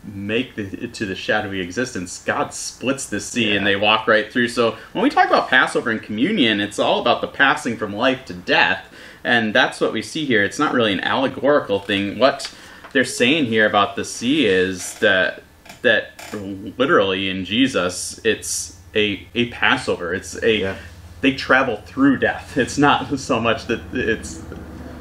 [0.04, 4.32] make the, it to the shadowy existence, God splits the sea and they walk right
[4.32, 4.48] through.
[4.50, 8.26] So when we talk about Passover and communion, it's all about the passing from life
[8.26, 8.86] to death.
[9.24, 10.44] And that's what we see here.
[10.44, 12.20] It's not really an allegorical thing.
[12.20, 12.54] What
[12.92, 15.44] they're saying here about the sea is that
[15.82, 16.34] that
[16.78, 20.14] literally in Jesus, it's a a Passover.
[20.14, 20.76] It's a Yeah.
[21.22, 22.58] they travel through death.
[22.58, 24.42] It's not so much that it's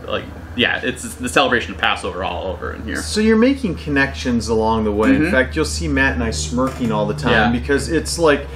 [0.07, 0.25] like
[0.57, 2.97] yeah, it's the celebration of Passover all over in here.
[3.03, 5.15] So you're making connections along the way.
[5.15, 5.31] In Mhm.
[5.31, 7.61] fact, you'll see Matt and I smirking all the time Yeah.
[7.61, 8.47] because it's like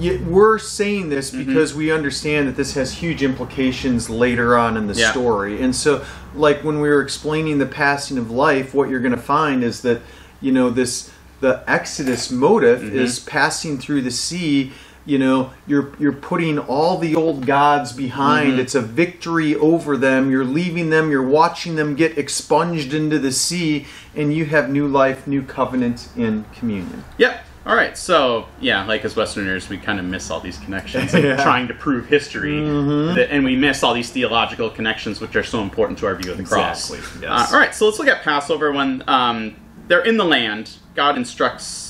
[0.00, 1.44] you, we're saying this Mm-hmm.
[1.44, 5.10] because we understand that this has huge implications later on in the Yeah.
[5.10, 5.60] story.
[5.60, 6.02] And so,
[6.36, 9.80] like when we were explaining the passing of life, what you're going to find is
[9.82, 10.00] that
[10.40, 11.10] you know this
[11.40, 12.98] the Exodus motive Mm-hmm.
[12.98, 14.72] is passing through the sea.
[15.08, 18.50] You know, you're you're putting all the old gods behind.
[18.52, 18.60] Mm-hmm.
[18.60, 20.30] It's a victory over them.
[20.30, 21.10] You're leaving them.
[21.10, 26.10] You're watching them get expunged into the sea, and you have new life, new covenant
[26.14, 27.04] in communion.
[27.16, 27.42] Yep.
[27.64, 27.96] All right.
[27.96, 31.42] So yeah, like as Westerners, we kind of miss all these connections and Yeah.
[31.42, 35.62] trying to prove history, that, and we miss all these theological connections, which are so
[35.62, 36.90] important to our view of the cross.
[36.90, 37.50] Exactly, yes.
[37.50, 37.74] Uh, all right.
[37.74, 39.56] So let's look at Passover when um,
[39.86, 40.72] they're in the land.
[40.94, 41.87] God instructs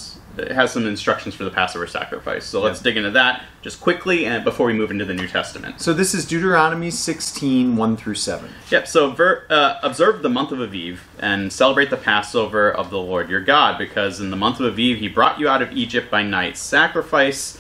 [0.51, 2.45] has some instructions for the Passover sacrifice.
[2.45, 2.85] So let's Yeah.
[2.85, 5.81] dig into that just quickly and before we move into the New Testament.
[5.81, 8.49] So this is Deuteronomy 16, 1 through 7.
[8.71, 8.87] Yep.
[8.89, 13.29] So ver, uh, observe the month of Aviv and celebrate the Passover of the Lord
[13.29, 16.23] your God, because in the month of Aviv he brought you out of Egypt by
[16.23, 16.57] night.
[16.57, 17.59] Sacrifice,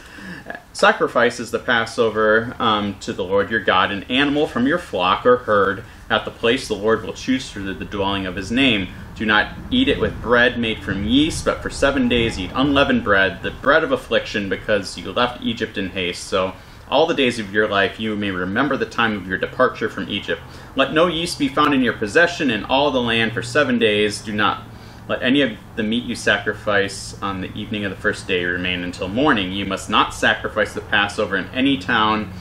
[0.72, 5.26] sacrifice is the Passover um, to the Lord your God, an animal from your flock
[5.26, 8.50] or herd at the place the Lord will choose for the, the dwelling of his
[8.50, 8.88] name.
[9.18, 13.02] Do not eat it with bread made from yeast, but for seven days eat unleavened
[13.02, 16.22] bread, the bread of affliction, because you left Egypt in haste.
[16.22, 16.54] So
[16.88, 20.08] all the days of your life you may remember the time of your departure from
[20.08, 20.40] Egypt.
[20.76, 24.20] Let no yeast be found in your possession in all the land for seven days.
[24.20, 24.62] Do not
[25.08, 28.84] let any of the meat you sacrifice on the evening of the first day remain
[28.84, 29.50] until morning.
[29.50, 32.32] You must not sacrifice the Passover in any town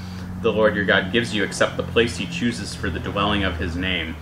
[0.41, 3.57] the Lord your God gives you except the place he chooses for the dwelling of
[3.57, 4.15] his name.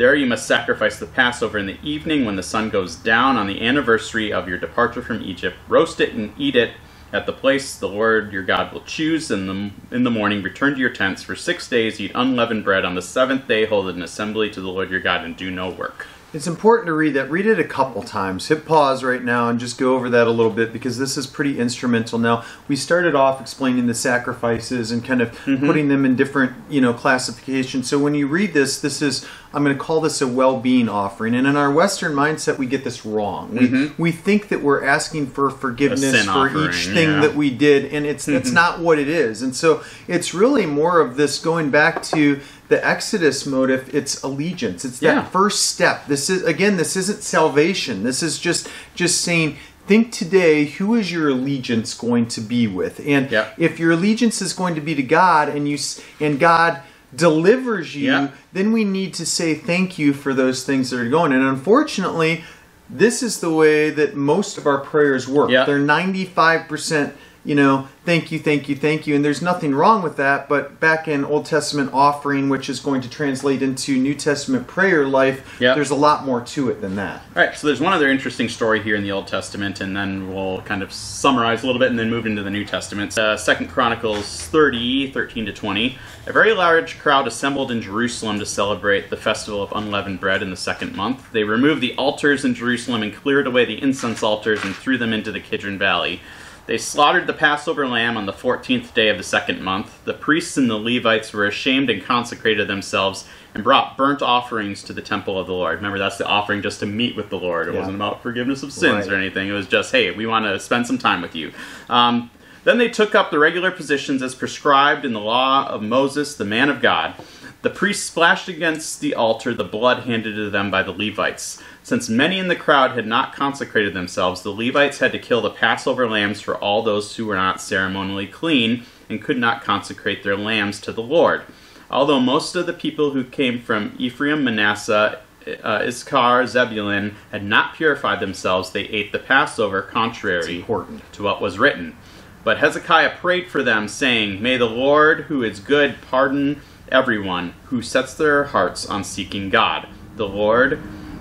[0.00, 3.46] There you must sacrifice the Passover in the evening when the sun goes down on
[3.46, 5.58] the anniversary of your departure from Egypt.
[5.68, 6.72] Roast it and eat it
[7.12, 9.30] at the place the Lord your God will choose.
[9.30, 11.22] In the, in the morning, return to your tents.
[11.22, 12.86] For six days, eat unleavened bread.
[12.86, 15.68] On the seventh day, hold an assembly to the Lord your God and do no
[15.68, 16.06] work.
[16.32, 17.30] It's important to read that.
[17.30, 18.48] Read it a couple times.
[18.48, 21.26] Hit pause right now and just go over that a little bit because this is
[21.26, 22.18] pretty instrumental.
[22.18, 25.66] Now, we started off explaining the sacrifices and kind of mm-hmm.
[25.66, 27.88] putting them in different, you know, classifications.
[27.88, 31.34] So when you read this, this is I'm going to call this a well-being offering.
[31.34, 33.52] And in our Western mindset, we get this wrong.
[33.52, 34.00] We mm-hmm.
[34.00, 37.20] we think that we're asking for forgiveness for offering, each thing yeah.
[37.22, 38.54] that we did, and it's that's mm-hmm.
[38.54, 39.42] not what it is.
[39.42, 43.90] And so it's really more of this going back to the Exodus motive.
[43.94, 44.84] It's allegiance.
[44.84, 45.24] It's that Yeah.
[45.24, 46.06] first step.
[46.06, 46.78] This is again.
[46.78, 48.04] This isn't salvation.
[48.04, 49.56] This is just just saying.
[49.86, 50.66] Think today.
[50.66, 53.00] Who is your allegiance going to be with?
[53.04, 53.54] And Yep.
[53.58, 55.78] if your allegiance is going to be to God, and you
[56.20, 56.78] and God
[57.16, 58.28] delivers you, Yeah.
[58.52, 61.32] then we need to say thank you for those things that are going.
[61.32, 62.44] And unfortunately,
[62.88, 65.50] this is the way that most of our prayers work.
[65.50, 65.64] Yeah.
[65.64, 67.14] They're 95%,
[67.44, 69.14] you know, thank you, thank you, thank you.
[69.16, 70.48] And there's nothing wrong with that.
[70.48, 75.06] But back in Old Testament offering, which is going to translate into New Testament prayer
[75.06, 75.74] life, Yeah.
[75.74, 77.22] there's a lot more to it than that.
[77.34, 80.34] All right, so there's one other interesting story here in the Old Testament, and then
[80.34, 83.16] we'll kind of summarize a little bit and then move into the New Testament.
[83.16, 85.98] Uh, Second Chronicles 30, 13 to 20.
[86.26, 90.50] A very large crowd assembled in Jerusalem to celebrate the festival of unleavened bread in
[90.50, 91.32] the second month.
[91.32, 95.14] They removed the altars in Jerusalem and cleared away the incense altars and threw them
[95.14, 96.20] into the Kidron Valley.
[96.66, 100.04] They slaughtered the Passover lamb on the 14th day of the second month.
[100.04, 104.92] The priests and the Levites were ashamed and consecrated themselves and brought burnt offerings to
[104.92, 105.76] the temple of the Lord.
[105.78, 107.66] Remember, that's the offering just to meet with the Lord.
[107.66, 107.80] It Yeah.
[107.80, 109.14] wasn't about forgiveness of sins Right.
[109.14, 109.48] or anything.
[109.48, 111.52] It was just, hey, we want to spend some time with you.
[111.88, 112.30] Um,
[112.62, 116.44] then they took up the regular positions as prescribed in the law of Moses, the
[116.44, 117.14] man of God.
[117.62, 121.62] The priests splashed against the altar the blood handed to them by the Levites.
[121.82, 125.50] Since many in the crowd had not consecrated themselves, the Levites had to kill the
[125.50, 130.38] Passover lambs for all those who were not ceremonially clean and could not consecrate their
[130.38, 131.42] lambs to the Lord.
[131.90, 135.20] Although most of the people who came from Ephraim, Manasseh,
[135.62, 140.64] uh, Issachar, Zebulun had not purified themselves, they ate the Passover contrary
[141.12, 141.96] to what was written.
[142.42, 146.62] But Hezekiah prayed for them, saying, May the Lord, who is good, pardon
[146.92, 149.88] everyone who sets their hearts on seeking God.
[150.16, 150.80] The Lord,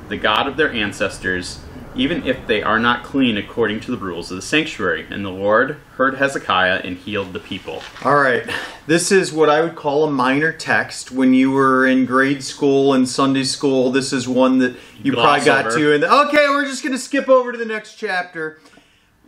[0.10, 1.60] the God of their ancestors,
[1.96, 5.08] even if they are not clean according to the rules of the sanctuary.
[5.10, 7.82] And the Lord heard Hezekiah and healed the people.
[8.04, 8.48] All right.
[8.88, 11.12] This is what I would call a minor text.
[11.12, 15.44] When you were in grade school and Sunday school, this is one that you Gloss
[15.44, 15.78] probably got over.
[15.78, 15.94] to.
[15.96, 18.60] And okay, we're just going to skip over to the next chapter.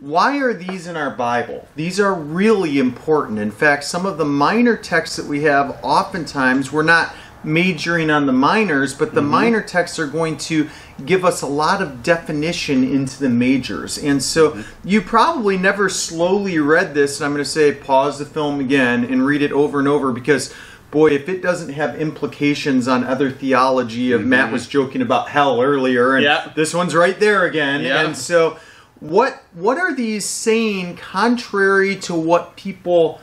[0.02, 1.68] Why are these in our Bible?
[1.76, 3.38] These are really important.
[3.38, 8.26] In fact, some of the minor texts that we have, oftentimes, we're not majoring on
[8.26, 9.30] the minors, but the Mm-hmm.
[9.30, 10.68] minor texts are going to
[11.06, 13.96] give us a lot of definition into the majors.
[13.96, 14.88] And so Mm-hmm.
[14.88, 19.04] you probably never slowly read this, and I'm going to say pause the film again
[19.04, 20.52] and read it over and over because.
[20.90, 25.62] Boy, if it doesn't have implications on other theology, of Matt was joking about hell
[25.62, 26.50] earlier, and Mm-hmm.
[26.54, 27.80] This one's right there again.
[27.80, 28.04] Yeah.
[28.04, 28.58] And so,
[29.02, 33.20] what what are these saying contrary to what people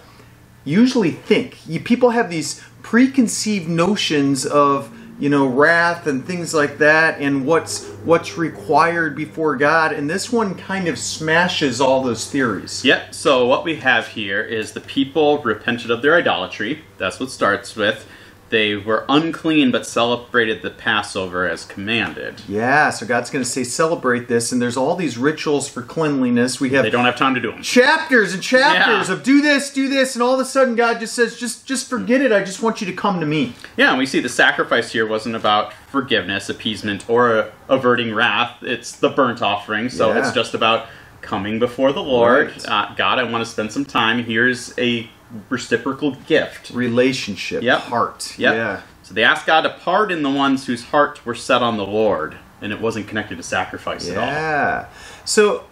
[0.66, 1.66] usually think?
[1.66, 7.46] You, people have these preconceived notions of you know wrath and things like that, and
[7.46, 9.94] what's what's required before God.
[9.94, 12.84] And this one kind of smashes all those theories.
[12.84, 16.84] Yep, so what we have here is the people repented of their idolatry.
[16.98, 18.06] That's what starts with.
[18.50, 22.42] They were unclean but celebrated the Passover as commanded.
[22.48, 26.60] Yeah, so God's going to say celebrate this, and there's all these rituals for cleanliness.
[26.60, 27.62] We have They don't have time to do them.
[27.62, 29.14] chapters and chapters Yeah.
[29.14, 31.88] of do this, do this, and all of a sudden God just says, just just
[31.90, 32.32] forget it.
[32.32, 33.54] I just want you to come to me.
[33.78, 38.58] Yeah, and we see the sacrifice here wasn't about forgiveness, appeasement, or averting wrath.
[38.64, 40.20] It's the burnt offering, so Yeah.
[40.20, 40.88] it's just about
[41.22, 42.48] coming before the Lord.
[42.48, 42.66] Right.
[42.68, 44.24] Uh, God, I want to spend some time.
[44.24, 45.08] Here's a
[45.50, 46.72] reciprocal gift.
[46.72, 47.80] Relationship, Yep.
[47.82, 48.34] heart.
[48.38, 48.54] Yep.
[48.56, 48.82] Yeah.
[49.04, 52.36] So they asked God to pardon the ones whose hearts were set on the Lord,
[52.62, 54.26] and it wasn't connected to sacrifice at all.
[54.26, 54.86] Yeah.
[55.26, 55.64] So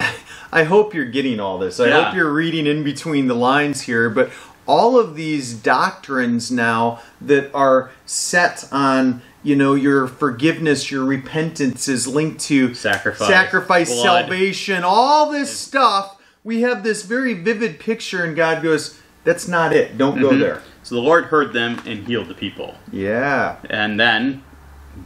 [0.52, 1.78] I hope you're getting all this.
[1.80, 2.04] I Yeah.
[2.04, 4.30] hope you're reading in between the lines here, but
[4.66, 11.86] all of these doctrines now that are set on you know your forgiveness your repentance
[11.86, 14.02] is linked to Sacrifice, sacrifice blood.
[14.26, 19.74] salvation all this stuff we have this very vivid picture and god goes that's not
[19.74, 20.40] it don't go Mhm.
[20.40, 22.76] there So the Lord heard them and healed the people.
[22.92, 24.42] yeah And then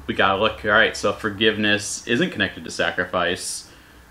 [0.07, 3.65] we gotta look, all right, so forgiveness isn't connected to sacrifice.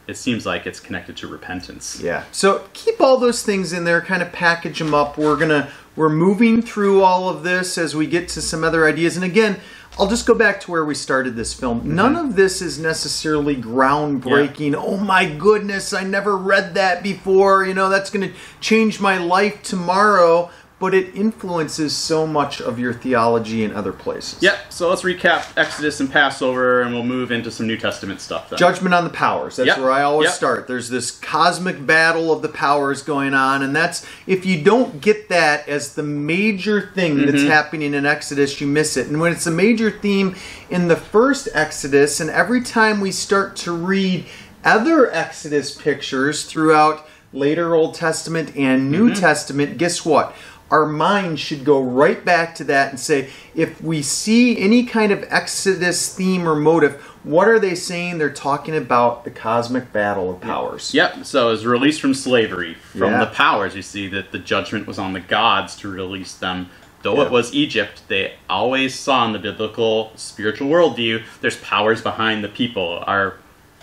[0.07, 2.01] It seems like it's connected to repentance.
[2.03, 2.24] Yeah.
[2.32, 5.18] So keep all those things in there, kind of package them up.
[5.18, 9.16] We're gonna we're moving through all of this as we get to some other ideas.
[9.16, 9.60] And again,
[9.98, 11.80] I'll just go back to where we started this film.
[11.80, 11.96] Mm-hmm.
[11.96, 14.74] None of this is necessarily groundbreaking.
[14.74, 17.66] Oh my goodness, I never read that before.
[17.66, 18.32] You know, that's gonna
[18.62, 20.52] change my life tomorrow.
[20.80, 24.42] But it influences so much of your theology in other places.
[24.42, 28.50] Yep, so let's recap Exodus and Passover, and we'll move into some New Testament stuff
[28.50, 28.58] then.
[28.58, 29.58] Judgment on the powers.
[29.58, 29.78] That's Yep.
[29.80, 30.36] where I always Yep.
[30.36, 30.68] start.
[30.68, 35.28] There's this cosmic battle of the powers going on, and that's if you don't get
[35.28, 37.50] that as the major thing that's Mm-hmm.
[37.52, 39.08] happening in Exodus, you miss it.
[39.08, 40.34] And when it's a major theme
[40.70, 44.24] in the first Exodus, and every time we start to read
[44.64, 49.20] other Exodus pictures throughout later Old Testament and New Mm-hmm.
[49.20, 50.34] Testament, guess what?
[50.72, 55.11] Our mind should go right back to that and say, if we see any kind
[55.11, 58.17] of Exodus theme or motive, what are they saying?
[58.20, 60.93] They're talking about the cosmic battle of powers.
[60.93, 63.20] Yep, so as released from slavery, from Yeah.
[63.22, 66.70] the powers, you see that the judgment was on the gods to release them.
[67.01, 67.24] Though Yeah.
[67.26, 72.49] it was Egypt, they always saw in the biblical spiritual worldview, there's powers behind the
[72.49, 73.03] people.
[73.07, 73.36] Our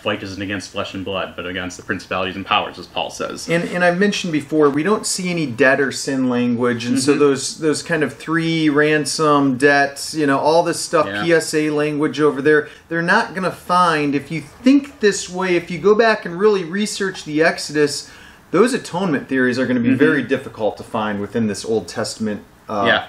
[0.07, 3.49] fight isn't against flesh and blood, but against the principalities and powers, as Paul says.
[3.49, 7.13] And, and I've mentioned before, we don't see any debt or sin language, and so
[7.13, 7.19] Mhm.
[7.19, 11.23] those those kind of three ransom debts, you know, all this stuff, Yeah.
[11.41, 14.15] PSA language over there, they're not going to find.
[14.15, 18.09] If you think this way, if you go back and really research the Exodus,
[18.51, 19.97] those atonement theories are going to be Mhm.
[19.99, 22.43] very difficult to find within this Old Testament.
[22.69, 23.03] Uh, yeah.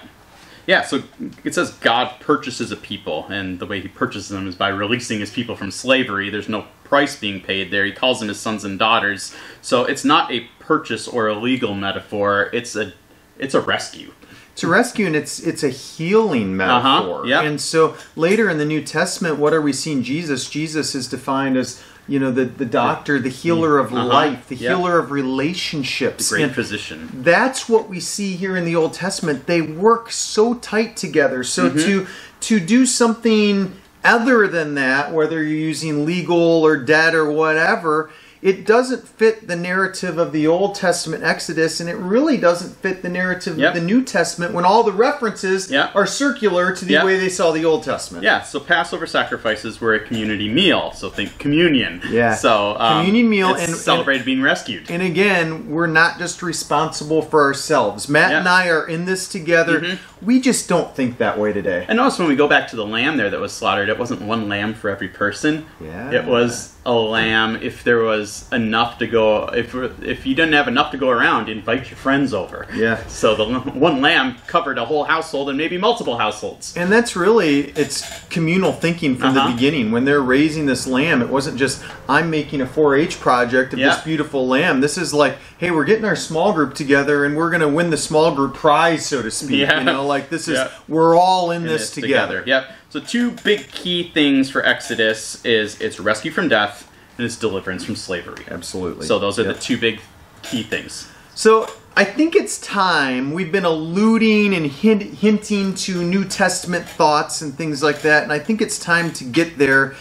[0.67, 1.01] Yeah, so
[1.43, 5.19] it says God purchases a people, and the way he purchases them is by releasing
[5.19, 6.29] his people from slavery.
[6.29, 7.85] There's no price being paid there.
[7.85, 9.33] He calls them his sons and daughters.
[9.61, 12.49] So it's not a purchase or a legal metaphor.
[12.51, 12.91] It's a
[13.37, 14.11] it's a rescue.
[14.53, 17.19] It's a rescue and it's it's a healing metaphor.
[17.19, 17.43] Uh-huh, yep.
[17.45, 20.49] And so later in the New Testament, what are we seeing Jesus?
[20.49, 24.55] Jesus is defined as you know the, the doctor, the healer of Uh-huh, life, the
[24.55, 24.75] yep.
[24.75, 26.29] healer of relationships.
[26.29, 27.09] The great And physician.
[27.23, 29.45] that's what we see here in the Old Testament.
[29.45, 31.43] They work so tight together.
[31.43, 31.79] So Mm-hmm.
[31.85, 32.07] to
[32.41, 33.73] to do something
[34.03, 38.09] other than that, whether you're using legal or debt or whatever,
[38.41, 43.01] it doesn't fit the narrative of the Old Testament Exodus, and it really doesn't fit
[43.01, 43.75] the narrative Yep.
[43.75, 45.93] of the New Testament when all the references Yep.
[45.93, 47.03] are circular to the Yep.
[47.05, 48.23] way they saw the Old Testament.
[48.23, 50.93] Yeah, so Passover sacrifices were a community meal.
[50.95, 52.01] So think communion.
[52.09, 52.33] Yeah.
[52.33, 54.83] So um, Communion meal and- celebrated being rescued.
[54.89, 58.07] And again, we're not just responsible for ourselves.
[58.07, 59.81] Matt and I are in this together.
[59.81, 59.97] Mhm.
[60.21, 61.85] We just don't think that way today.
[61.87, 64.21] And also, when we go back to the lamb there that was slaughtered, it wasn't
[64.21, 65.65] one lamb for every person.
[65.79, 66.11] Yeah.
[66.11, 69.45] It was a lamb if there was enough to go.
[69.47, 72.67] If if you didn't have enough to go around, invite your friends over.
[72.73, 73.05] Yeah.
[73.07, 76.75] So the one lamb covered a whole household and maybe multiple households.
[76.75, 79.47] And that's really it's communal thinking from Uh-huh.
[79.49, 79.91] the beginning.
[79.91, 83.89] When they're raising this lamb, it wasn't just I'm making a 4-H project of Yeah.
[83.95, 84.81] this beautiful lamb.
[84.81, 87.89] This is like, hey, we're getting our small group together and we're going to win
[87.89, 89.59] the small group prize, so to speak.
[89.59, 89.79] Yeah.
[89.79, 90.71] You know, like this is Yeah.
[90.87, 92.43] we're all in in this together.
[92.45, 92.71] Yep.
[92.89, 97.83] So two big key things for Exodus is its rescue from death and its deliverance
[97.83, 98.45] from slavery.
[98.49, 99.05] Absolutely.
[99.05, 99.55] So those are Yep.
[99.55, 99.99] the two big
[100.43, 101.07] key things.
[101.35, 103.33] So I think it's time.
[103.33, 108.31] We've been alluding and hint, hinting to New Testament thoughts and things like that, and
[108.31, 109.95] I think it's time to get there.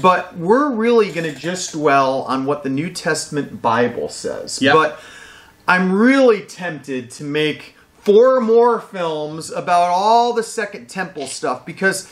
[0.00, 4.60] But we're really going to just dwell on what the New Testament Bible says.
[4.62, 4.74] Yep.
[4.74, 5.00] But
[5.68, 12.10] I'm really tempted to make four more films about all the Second Temple stuff because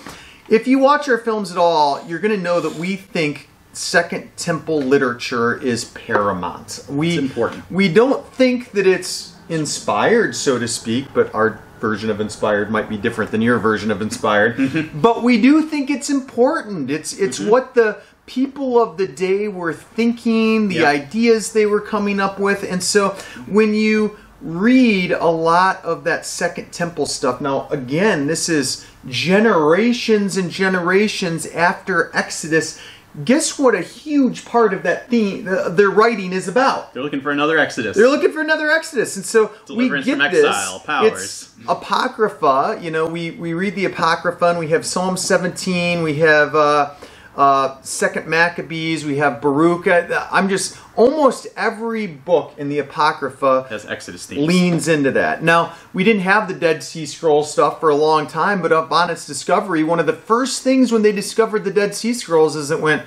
[0.49, 4.31] if you watch our films at all, you're going to know that we think Second
[4.37, 6.85] Temple literature is paramount.
[6.89, 7.71] We It's important.
[7.71, 12.89] we don't think that it's inspired, so to speak, but our version of inspired might
[12.89, 14.57] be different than your version of inspired.
[14.57, 15.01] Mm-hmm.
[15.01, 16.91] but we do think it's important.
[16.91, 17.51] It's it's mm-hmm.
[17.51, 20.87] what the people of the day were thinking, the Yep.
[20.87, 23.17] ideas they were coming up with, and so
[23.47, 30.39] when you read a lot of that second temple stuff now again this is generations
[30.39, 32.81] and generations after exodus
[33.25, 37.21] guess what a huge part of that theme uh, their writing is about They're looking
[37.21, 37.97] for another Exodus.
[37.97, 40.45] they're looking for another Exodus, and so Deliverance we get from this.
[40.45, 41.13] exile, powers.
[41.13, 42.79] It's apocrypha.
[42.81, 46.03] You know, we we read the apocrypha, and we have Psalm 17.
[46.03, 46.95] We have uh,
[47.37, 49.05] uh, Second Maccabees.
[49.05, 49.87] We have Baruch.
[49.87, 54.47] I- I'm just almost every book in the apocrypha has Exodus themes.
[54.47, 55.43] leans into that.
[55.43, 59.11] Now, we didn't have the Dead Sea Scroll stuff for a long time, but upon
[59.11, 62.71] its discovery, one of the first things when they discovered the Dead Sea Scrolls is
[62.71, 63.03] it went,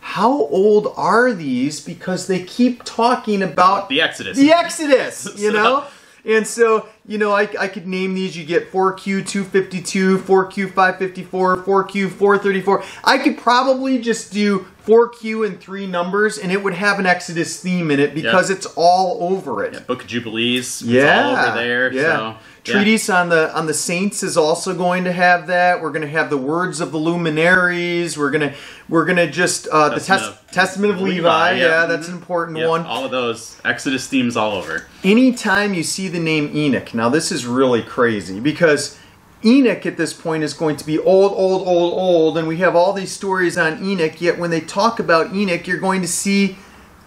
[0.00, 1.80] how old are these?
[1.80, 4.36] Because they keep talking about the Exodus.
[4.38, 5.84] the Exodus, you know?
[6.24, 8.36] And so, you know, I, I could name these.
[8.36, 12.84] You get 4Q 252, 4Q 554, 4Q 434.
[13.04, 17.60] I could probably just do 4Q and three numbers and it would have an Exodus
[17.60, 18.56] theme in it because Yeah.
[18.56, 19.74] it's all over it.
[19.74, 20.82] Yeah, Book of Jubilees.
[20.82, 21.92] Yeah, It's all over there.
[21.92, 22.02] Yeah.
[22.02, 22.36] So,
[22.68, 22.74] yeah.
[22.74, 25.82] Treatise on the on the saints is also going to have that.
[25.82, 28.18] We're going to have the words of the luminaries.
[28.18, 28.54] We're gonna
[28.88, 31.16] we're gonna just uh, the Testament test, of Testament of Levi.
[31.16, 31.86] Levi, Yeah, yeah.
[31.86, 32.82] that's an important Yeah, one.
[32.86, 34.86] all of those Exodus themes all over.
[35.04, 38.98] Anytime you see the name Enoch, now this is really crazy because
[39.44, 42.76] Enoch at this point is going to be old, old, old, old, and we have
[42.76, 44.20] all these stories on Enoch.
[44.20, 46.58] Yet when they talk about Enoch, you're going to see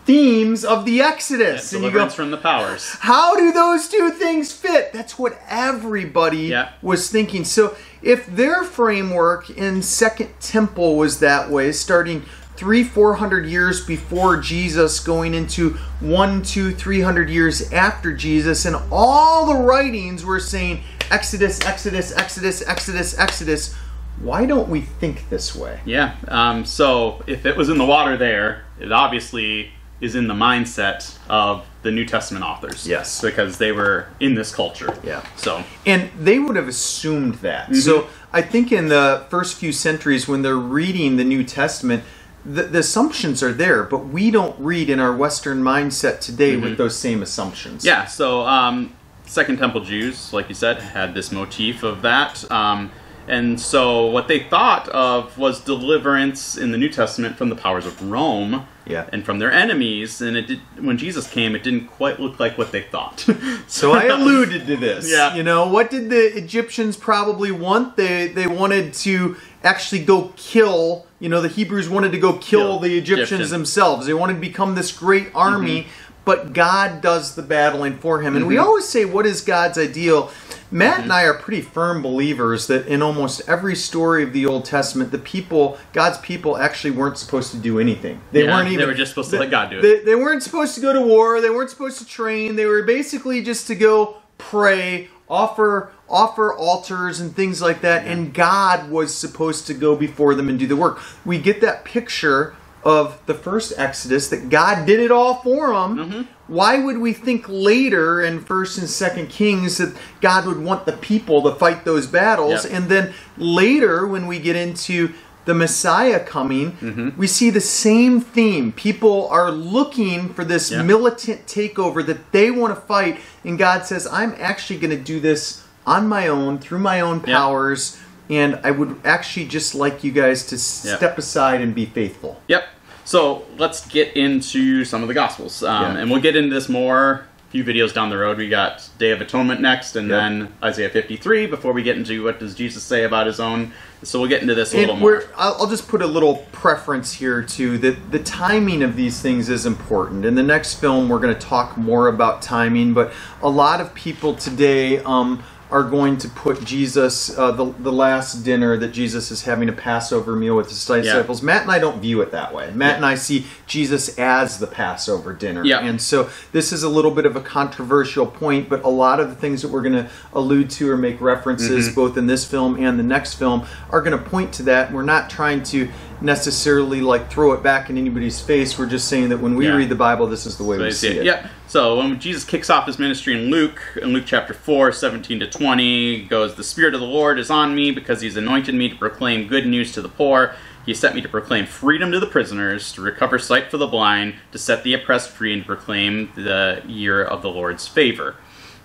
[0.05, 2.95] themes of the Exodus, and you go, from the powers.
[3.01, 4.91] how do those two things fit?
[4.93, 6.69] That's what everybody Yeah.
[6.81, 7.45] was thinking.
[7.45, 12.23] So if their framework in Second Temple was that way, starting
[12.57, 18.65] three, four hundred years before Jesus, going into one, two, three hundred years after Jesus,
[18.65, 23.75] and all the writings were saying Exodus, Exodus, Exodus, Exodus, Exodus.
[24.19, 25.79] Why don't we think this way?
[25.85, 26.13] Yeah.
[26.27, 29.71] Um, so if it was in the water there, it obviously
[30.01, 32.87] is in the mindset of the New Testament authors.
[32.87, 33.21] Yes.
[33.21, 34.97] Because they were in this culture.
[35.03, 35.25] Yeah.
[35.35, 37.65] So And they would have assumed that.
[37.65, 37.75] Mm-hmm.
[37.75, 42.03] So I think in the first few centuries, when they're reading the New Testament,
[42.43, 46.77] the, the assumptions are there, but we don't read in our Western mindset today with
[46.77, 47.79] those same assumptions.
[47.79, 47.87] Mm-hmm.
[47.87, 48.05] yeah.
[48.05, 48.95] So um,
[49.25, 52.49] Second Temple Jews, like you said, had this motif of that.
[52.51, 52.91] Um,
[53.31, 57.85] and so what they thought of was deliverance in the New Testament from the powers
[57.85, 58.67] of Rome.
[58.85, 59.07] Yeah.
[59.13, 62.57] And from their enemies, and it did, when Jesus came, it didn't quite look like
[62.57, 63.25] what they thought.
[63.67, 65.09] So I alluded to this.
[65.09, 65.33] Yeah.
[65.33, 67.95] You know, what did the Egyptians probably want?
[67.95, 72.41] They they wanted to actually go kill, you know, the Hebrews wanted to go kill,
[72.41, 73.49] Kill the Egyptians Egyptians.
[73.51, 74.07] themselves.
[74.07, 76.13] They wanted to become this great army, mm-hmm.
[76.25, 78.35] but God does the battling for him.
[78.35, 78.65] And we mm-hmm.
[78.65, 80.31] always say what is God's ideal?
[80.71, 84.63] Matt and I are pretty firm believers that in almost every story of the Old
[84.65, 88.21] Testament, the people, God's people, actually weren't supposed to do anything.
[88.31, 88.79] They Yeah, weren't even.
[88.79, 89.81] they were just supposed to let God do it.
[89.81, 91.41] They, they weren't supposed to go to war.
[91.41, 92.55] They weren't supposed to train.
[92.55, 98.05] They were basically just to go pray, offer offer altars and things like that.
[98.05, 100.99] And God was supposed to go before them and do the work.
[101.25, 105.97] We get that picture of the first Exodus that God did it all for them.
[105.97, 106.21] Mm-hmm.
[106.51, 110.91] Why would we think later in First and Second Kings that God would want the
[110.93, 112.65] people to fight those battles?
[112.65, 112.73] Yep.
[112.73, 115.13] And then later, when we get into
[115.45, 117.17] the Messiah coming, Mm-hmm.
[117.17, 118.73] we see the same theme.
[118.73, 120.83] People are looking for this Yeah.
[120.83, 125.19] militant takeover that they want to fight, and God says, I'm actually going to do
[125.21, 127.97] this on my own through my own powers,
[128.29, 132.39] and I would actually just like you guys to step aside and be faithful.
[132.47, 132.63] Yep.
[133.11, 136.01] So let's get into some of the Gospels, um, Yeah.
[136.01, 137.25] and we'll get into this more.
[137.49, 140.17] A few videos down the road, we got Day of Atonement next, and Yep.
[140.17, 143.73] then Isaiah 53 before we get into what does Jesus say about his own.
[144.01, 145.25] So we'll get into this a little And more.
[145.37, 149.49] I'll, I'll just put a little preference here too that the timing of these things
[149.49, 150.23] is important.
[150.23, 153.11] In the next film, we're going to talk more about timing, but
[153.43, 158.43] a lot of people today um, are going to put Jesus, uh, the, the last
[158.43, 161.41] dinner that Jesus is having a Passover meal with his disciples.
[161.41, 162.69] Matt and I don't view it that way.
[162.71, 162.95] Matt Yeah.
[162.97, 165.63] and I see Jesus as the Passover dinner.
[165.63, 165.79] Yeah.
[165.79, 169.29] And so this is a little bit of a controversial point, but a lot of
[169.29, 171.95] the things that we're going to allude to or make references Mm-hmm.
[171.95, 174.91] both in this film and the next film are going to point to that.
[174.91, 175.89] We're not trying to
[176.21, 178.77] necessarily like throw it back in anybody's face.
[178.77, 179.75] We're just saying that when we Yeah.
[179.75, 181.25] read the Bible, this is the way So we see it.
[181.25, 181.47] Yeah.
[181.67, 185.47] So when Jesus kicks off his ministry in Luke, in Luke chapter 4, 17 to
[185.47, 188.95] 20, goes, The Spirit of the Lord is on me because he's anointed me to
[188.95, 190.53] proclaim good news to the poor.
[190.85, 194.35] He sent me to proclaim freedom to the prisoners, to recover sight for the blind,
[194.51, 198.35] to set the oppressed free, and to proclaim the year of the Lord's favor.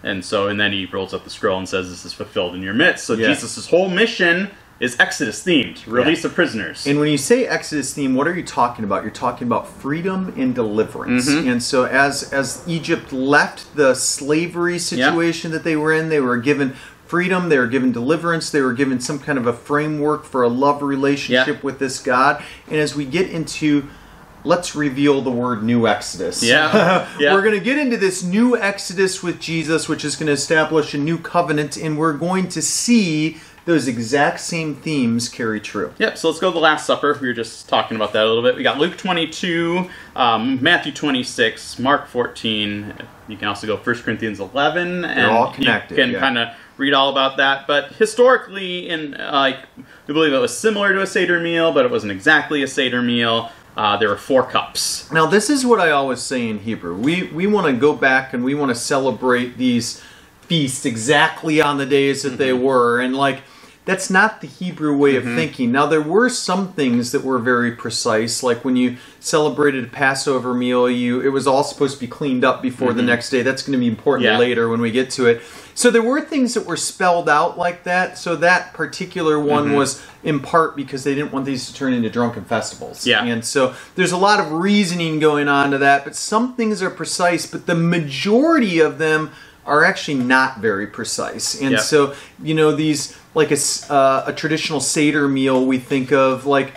[0.04, 2.62] And so, and then he rolls up the scroll and says, This is fulfilled in
[2.62, 3.06] your midst.
[3.06, 3.28] So Yeah.
[3.28, 6.86] Jesus' whole mission is Exodus themed, release of prisoners.
[6.86, 9.02] And when you say Exodus theme, what are you talking about?
[9.02, 11.28] You're talking about freedom and deliverance.
[11.28, 11.48] Mm-hmm.
[11.48, 16.36] And so as as Egypt left the slavery situation that they were in, they were
[16.36, 16.74] given
[17.06, 20.48] freedom, they were given deliverance, they were given some kind of a framework for a
[20.48, 21.62] love relationship Yeah.
[21.62, 22.42] with this God.
[22.66, 23.88] And as we get into
[24.44, 26.42] let's reveal the word new exodus.
[26.42, 27.08] Yeah.
[27.18, 27.32] Yeah.
[27.34, 30.94] We're going to get into this new exodus with Jesus which is going to establish
[30.94, 35.92] a new covenant and we're going to see those exact same themes carry true.
[35.98, 37.18] Yep, so let's go to the Last Supper.
[37.20, 38.54] We were just talking about that a little bit.
[38.54, 42.94] We got Luke 22, um, Matthew 26, Mark 14.
[43.26, 45.04] You can also go 1 Corinthians 11.
[45.04, 46.20] and all connected, You can yeah.
[46.20, 47.66] kind of read all about that.
[47.66, 49.58] But historically, in uh, like
[50.06, 53.02] we believe it was similar to a Seder meal, but it wasn't exactly a Seder
[53.02, 53.50] meal.
[53.76, 55.10] Uh, there were four cups.
[55.12, 56.96] Now, this is what I always say in Hebrew.
[56.96, 60.00] We we want to go back and we want to celebrate these
[60.42, 63.42] feasts exactly on the days that they were, and like
[63.86, 65.36] that's not the Hebrew way of mm-hmm.
[65.36, 65.72] thinking.
[65.72, 70.52] Now, there were some things that were very precise, like when you celebrated a Passover
[70.52, 73.06] meal, you it was all supposed to be cleaned up before the mm-hmm.
[73.06, 73.42] next day.
[73.42, 74.38] That's going to be important Yeah.
[74.38, 75.40] later when we get to it.
[75.74, 78.18] So there were things that were spelled out like that.
[78.18, 79.76] So that particular one mm-hmm.
[79.76, 83.06] was in part because they didn't want these to turn into drunken festivals.
[83.06, 83.24] Yeah.
[83.24, 86.90] And so there's a lot of reasoning going on to that, but some things are
[86.90, 89.30] precise, but the majority of them
[89.64, 91.60] are actually not very precise.
[91.60, 91.78] And Yeah.
[91.78, 93.58] so, you know, these like a,
[93.92, 96.74] uh, a traditional Seder meal we think of like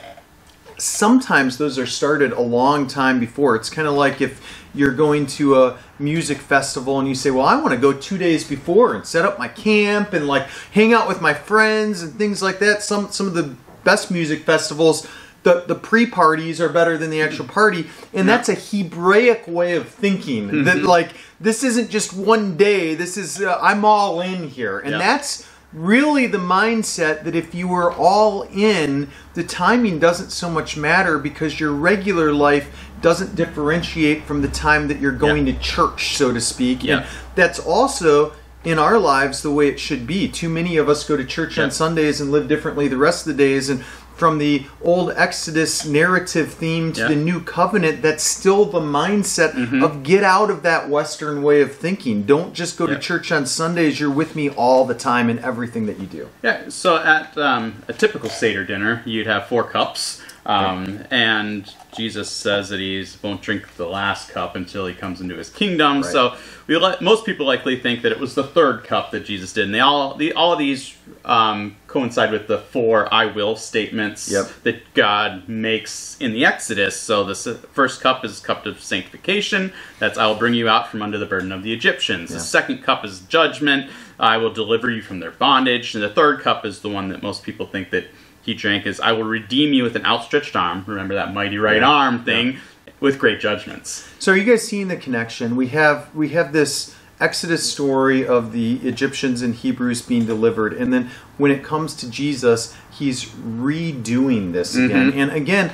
[0.77, 3.55] sometimes those are started a long time before.
[3.55, 4.41] It's kind of like if
[4.75, 8.17] you're going to a music festival and you say, "Well, I want to go 2
[8.17, 12.13] days before and set up my camp and like hang out with my friends and
[12.15, 13.55] things like that." Some some of the
[13.85, 15.07] best music festivals
[15.43, 19.87] the, the pre-parties are better than the actual party and that's a hebraic way of
[19.87, 24.79] thinking that like this isn't just one day this is uh, i'm all in here
[24.79, 24.97] and Yeah.
[24.97, 30.75] that's really the mindset that if you are all in, the timing doesn't so much
[30.75, 35.53] matter because your regular life doesn't differentiate from the time that you're going Yeah.
[35.53, 36.83] to church, so to speak.
[36.83, 36.97] Yeah.
[36.97, 37.05] And
[37.35, 40.27] that's also in our lives the way it should be.
[40.27, 41.65] Too many of us go to church Yeah.
[41.65, 43.83] on Sundays and live differently the rest of the days and
[44.19, 47.07] from the old Exodus narrative theme to Yeah.
[47.07, 49.81] the new covenant, that's still the mindset Mm-hmm.
[49.81, 52.23] of get out of that Western way of thinking.
[52.23, 52.95] Don't just go Yeah.
[52.95, 53.99] to church on Sundays.
[53.99, 56.27] You're with me all the time in everything that you do.
[56.43, 62.29] Yeah, so at um, a typical Seder dinner, you'd have four cups, um, and Jesus
[62.29, 66.01] says that he won't drink the last cup until he comes into his kingdom.
[66.01, 66.11] Right.
[66.11, 66.35] So
[66.67, 69.65] we let, most people likely think that it was the third cup that Jesus did,
[69.65, 74.31] and they all the, all of these um, coincide with the four "I will" statements
[74.31, 74.47] Yep.
[74.63, 76.99] that God makes in the Exodus.
[76.99, 77.35] So the
[77.73, 79.73] first cup is cup of sanctification.
[79.99, 82.31] That's I will bring you out from under the burden of the Egyptians.
[82.31, 83.89] The second cup is judgment.
[84.19, 85.95] I will deliver you from their bondage.
[85.95, 88.05] And the third cup is the one that most people think that
[88.41, 90.83] he drank is I will redeem you with an outstretched arm.
[90.87, 91.89] Remember that mighty right Yeah.
[91.89, 92.57] arm thing
[92.99, 94.07] with great judgments.
[94.19, 95.55] So are you guys seeing the connection?
[95.55, 100.93] We have we have this Exodus story of the Egyptians and Hebrews being delivered, and
[100.93, 104.85] then when it comes to Jesus, he's redoing this mm-hmm.
[104.85, 105.13] again.
[105.13, 105.71] And again,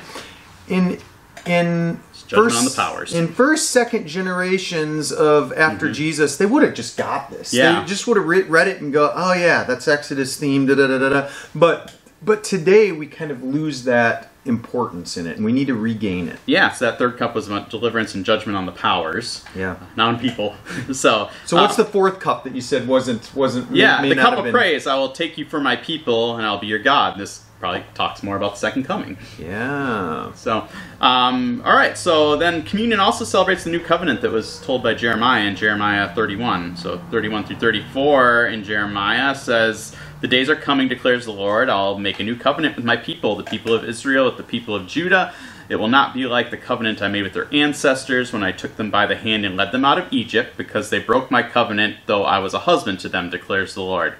[0.68, 0.98] in
[1.46, 3.14] in first, on the powers.
[3.14, 5.94] in first second generations of after mm-hmm.
[5.94, 7.54] Jesus, they would have just got this.
[7.54, 7.80] Yeah.
[7.80, 10.74] They just would have re- read it and go, "Oh yeah, that's Exodus theme." Da
[10.74, 11.28] da da da da.
[11.54, 15.74] But but today we kind of lose that importance in it, and we need to
[15.74, 16.38] regain it.
[16.46, 19.76] Yeah, so that third cup was about deliverance and judgment on the powers, Yeah.
[19.96, 20.54] not on people.
[20.92, 23.74] so, So what's uh, the fourth cup that you said wasn't wasn't?
[23.74, 24.00] yeah?
[24.00, 24.86] may The cup of been- praise.
[24.86, 27.18] I will take you for my people, and I'll be your God.
[27.18, 29.16] This probably talks more about the second coming.
[29.38, 30.32] Yeah.
[30.34, 30.68] So,
[31.00, 31.96] um, all right.
[31.98, 36.14] So then, communion also celebrates the new covenant that was told by Jeremiah in Jeremiah
[36.14, 36.76] 31.
[36.76, 41.68] So 31 through 34 in Jeremiah says, "The days are coming," declares the Lord.
[41.68, 44.74] "I'll make a new covenant with my people, the people of Israel, with the people
[44.74, 45.32] of Judah."
[45.68, 48.76] It will not be like the covenant I made with their ancestors when I took
[48.76, 51.96] them by the hand and led them out of Egypt, because they broke my covenant,
[52.06, 54.14] though I was a husband to them, declares the Lord.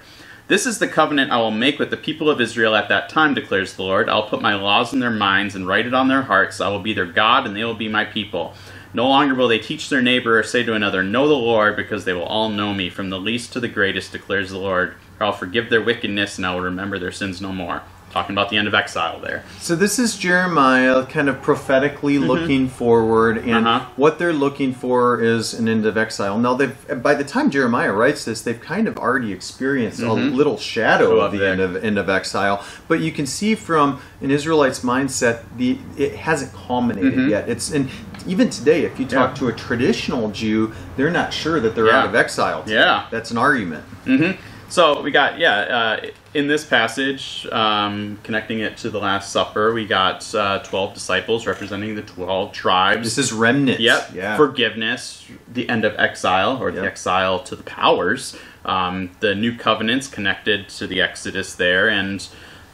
[0.49, 3.33] This is the covenant I will make with the people of Israel at that time,
[3.33, 4.07] declares the Lord.
[4.07, 6.61] I'll put my laws in their minds and write it on their hearts.
[6.61, 8.55] I will be their God, and they will be my people.
[8.93, 12.05] No longer will they teach their neighbor or say to another, Know the Lord, because
[12.05, 14.95] they will all know me, from the least to the greatest, declares the Lord.
[15.19, 17.81] Or I'll forgive their wickedness, and I will remember their sins no more.
[18.09, 19.43] Talking about the end of exile there.
[19.59, 23.67] So this is Jeremiah kind of prophetically looking forward, and Mm-hmm.
[23.67, 23.89] Uh-huh.
[23.97, 26.37] what they're looking for is an end of exile.
[26.39, 30.57] Now, they've by the time Jeremiah writes this, they've kind of already experienced a little
[30.57, 31.51] shadow of the there.
[31.51, 32.63] end of end of exile.
[32.87, 37.49] But you can see from an Israelite's mindset, the it hasn't culminated yet.
[37.49, 37.89] It's and
[38.25, 39.45] even today, if you talk Mm-hmm.
[39.45, 39.51] Yeah.
[39.51, 41.99] to a traditional Jew, they're not sure that they're Yeah.
[41.99, 42.63] out of exile.
[42.63, 42.75] today.
[42.75, 43.05] Yeah.
[43.11, 43.83] that's an argument.
[44.69, 49.73] So we got yeah uh, in this passage um, connecting it to the Last Supper
[49.73, 53.03] we got uh, twelve disciples representing the twelve tribes.
[53.03, 53.79] This is remnant.
[53.79, 54.11] Yep.
[54.13, 54.37] Yeah.
[54.37, 58.37] Forgiveness, the end of exile, or the exile to the powers.
[58.65, 62.27] Um, the new covenants connected to the Exodus there, and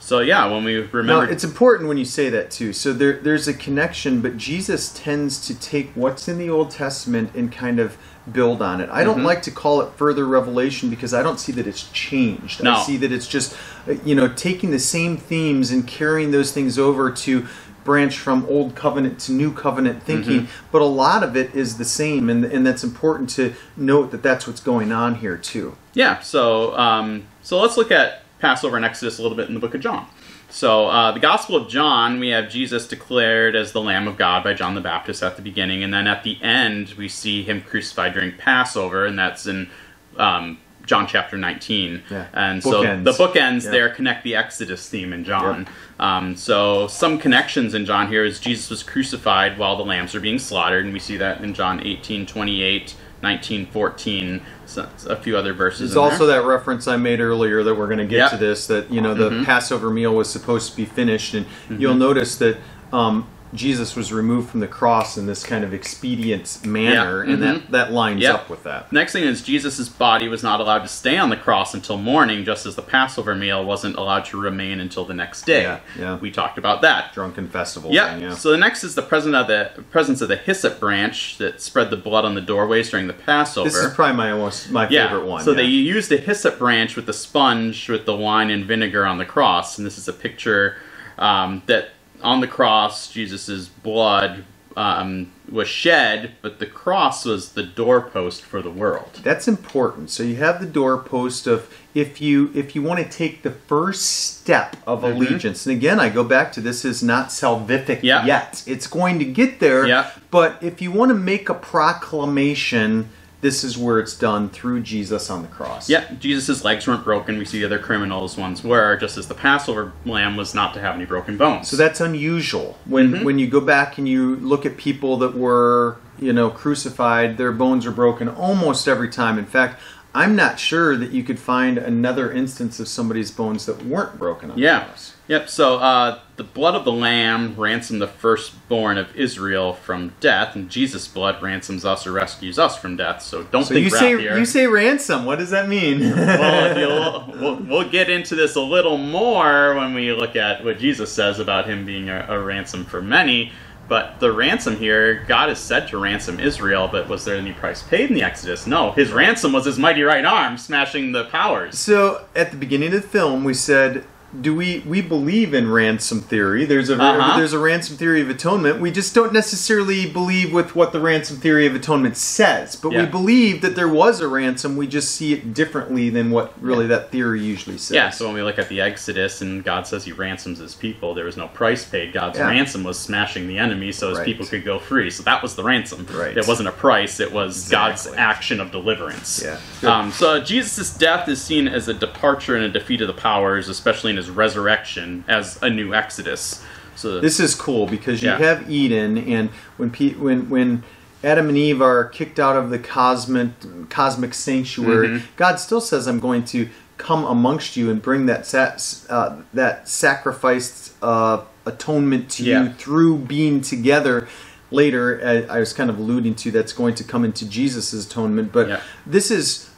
[0.04, 2.74] so yeah, when we No, remember, it's important when you say that too.
[2.74, 7.32] So there, there's a connection, but Jesus tends to take what's in the Old Testament
[7.36, 7.98] and kind of
[8.32, 8.90] build on it.
[8.90, 9.26] I don't Mm-hmm.
[9.26, 12.62] like to call it further revelation because I don't see that it's changed.
[12.64, 12.74] No.
[12.74, 13.56] I see that it's just,
[13.88, 17.48] uh, you know, taking the same themes and carrying those things over to
[17.86, 20.68] branch from old covenant to new covenant thinking Mm-hmm.
[20.72, 24.24] but a lot of it is the same and, and that's important to note that
[24.24, 28.84] that's what's going on here too Yeah, so um, so let's look at Passover and
[28.84, 30.06] Exodus a little bit in the book of John.
[30.50, 34.44] So uh, the Gospel of John, we have Jesus declared as the Lamb of God
[34.44, 37.62] by John the Baptist at the beginning, and then at the end we see him
[37.62, 39.70] crucified during Passover, and that's in
[40.18, 42.04] um, John chapter 19.
[42.12, 42.28] Yeah.
[42.34, 43.04] And so Bookends.
[43.06, 43.72] the bookends Yeah.
[43.72, 45.66] there connect the Exodus theme in John.
[45.98, 50.20] Um, so some connections in John here is Jesus was crucified while the lambs are
[50.20, 55.36] being slaughtered, and we see that in John 18, 28, 19, 14, so, a few
[55.38, 55.80] other verses.
[55.92, 56.42] There's also there.
[56.42, 58.32] that reference I made earlier that we're going to get Yep.
[58.32, 59.44] to this that you know the Mm-hmm.
[59.46, 62.58] Passover meal was supposed to be finished, and you'll notice that
[62.92, 67.34] um, Jesus was removed from the cross in this kind of expedient manner, Yeah.
[67.34, 68.34] and that that lines Yep.
[68.36, 68.92] up with that.
[68.92, 72.44] Next thing is Jesus' body was not allowed to stay on the cross until morning,
[72.46, 75.64] just as the Passover meal wasn't allowed to remain until the next day.
[75.64, 76.18] Yeah, yeah.
[76.18, 77.14] We talked about that.
[77.14, 77.92] Drunken festival.
[77.92, 78.14] Yeah.
[78.14, 78.34] Thing, yeah.
[78.36, 81.90] So the next is the presence of the presence of the hyssop branch that spread
[81.90, 83.70] the blood on the doorways during the Passover.
[83.70, 85.08] this is probably my most my yeah.
[85.08, 85.44] favorite one.
[85.44, 85.58] So yeah.
[85.58, 89.26] they used a hyssop branch with the sponge with the wine and vinegar on the
[89.26, 90.78] cross, and this is a picture
[91.18, 91.90] um, that
[92.24, 94.46] on the cross Jesus' blood
[94.76, 99.20] um, was shed, but the cross was the doorpost for the world.
[99.24, 100.10] That's important.
[100.10, 104.02] So you have the doorpost of if you if you want to take the first
[104.10, 105.16] step of Mm-hmm.
[105.18, 105.68] allegiance.
[105.68, 108.26] And again, I go back to this is not salvific Yeah.
[108.26, 108.64] yet.
[108.66, 109.86] It's going to get there.
[109.86, 110.10] Yeah.
[110.32, 113.10] But if you want to make a proclamation,
[113.44, 115.90] this is where it's done through Jesus on the cross.
[115.90, 117.38] Yeah, Jesus' legs weren't broken.
[117.38, 120.80] We see the other criminals' ones were, just as the Passover lamb was not to
[120.80, 121.68] have any broken bones.
[121.68, 122.80] So that's unusual.
[122.86, 123.24] When Mm-hmm.
[123.26, 127.52] when you go back and you look at people that were, you know, crucified, their
[127.52, 129.38] bones are broken almost every time.
[129.38, 129.80] In fact,
[130.16, 134.52] I'm not sure that you could find another instance of somebody's bones that weren't broken
[134.52, 134.86] on Yeah.
[134.86, 135.14] cross.
[135.28, 135.50] Yep.
[135.50, 140.70] So uh, the blood of the lamb ransomed the firstborn of Israel from death, and
[140.70, 143.22] Jesus' blood ransoms us or rescues us from death.
[143.24, 144.38] So don't So think you say here.
[144.38, 145.24] you say ransom.
[145.26, 146.02] What does that mean?
[146.02, 150.78] well, you'll, we'll, we'll get into this a little more when we look at what
[150.78, 153.52] Jesus says about him being a, a ransom for many.
[153.88, 157.84] But the ransom here, God is said to ransom Israel, but was there any price
[157.84, 158.66] paid in the Exodus?
[158.66, 158.92] No.
[158.92, 161.78] His ransom was his mighty right arm smashing the powers.
[161.78, 164.06] So at the beginning of the film, we said,
[164.42, 166.66] "Do we we believe in ransom theory?
[166.66, 167.38] There's a Uh-huh.
[167.38, 168.80] there's a ransom theory of atonement.
[168.80, 173.06] We just don't necessarily believe with what the ransom theory of atonement says, but we
[173.06, 174.76] believe that there was a ransom.
[174.76, 177.96] We just see it differently than what really that theory usually says.
[177.96, 181.14] Yeah, so when we look at the Exodus and God says he ransoms his people,
[181.14, 182.14] there was no price paid.
[182.14, 182.48] God's Yeah.
[182.50, 184.26] ransom was smashing the enemy so his Right.
[184.26, 185.10] people could go free.
[185.10, 186.06] So that was the ransom.
[186.14, 186.36] Right.
[186.38, 189.44] It wasn't a price, it was God's action of deliverance.
[189.44, 189.58] Yeah.
[189.90, 193.70] Um, so Jesus' death is seen as a departure and a defeat of the powers,
[193.70, 196.64] especially in his resurrection as a new Exodus.
[196.96, 198.38] So This is cool because you Yeah.
[198.38, 200.84] have Eden, and when Pe- when when
[201.24, 203.50] Adam and Eve are kicked out of the cosmic
[203.90, 205.26] cosmic sanctuary, Mm-hmm.
[205.38, 208.74] God still says, "I'm going to come amongst you and bring that sa-
[209.10, 212.64] uh, that sacrificed uh, atonement to Yeah.
[212.64, 214.28] you through being together."
[214.72, 218.52] Later, I, I was kind of alluding to that's going to come into Jesus' atonement,
[218.52, 218.80] but Yeah.
[219.06, 219.70] this is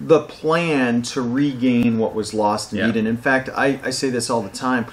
[0.00, 2.88] the plan to regain what was lost in Yeah.
[2.88, 3.06] Eden.
[3.06, 4.86] In fact, I, I say this all the time.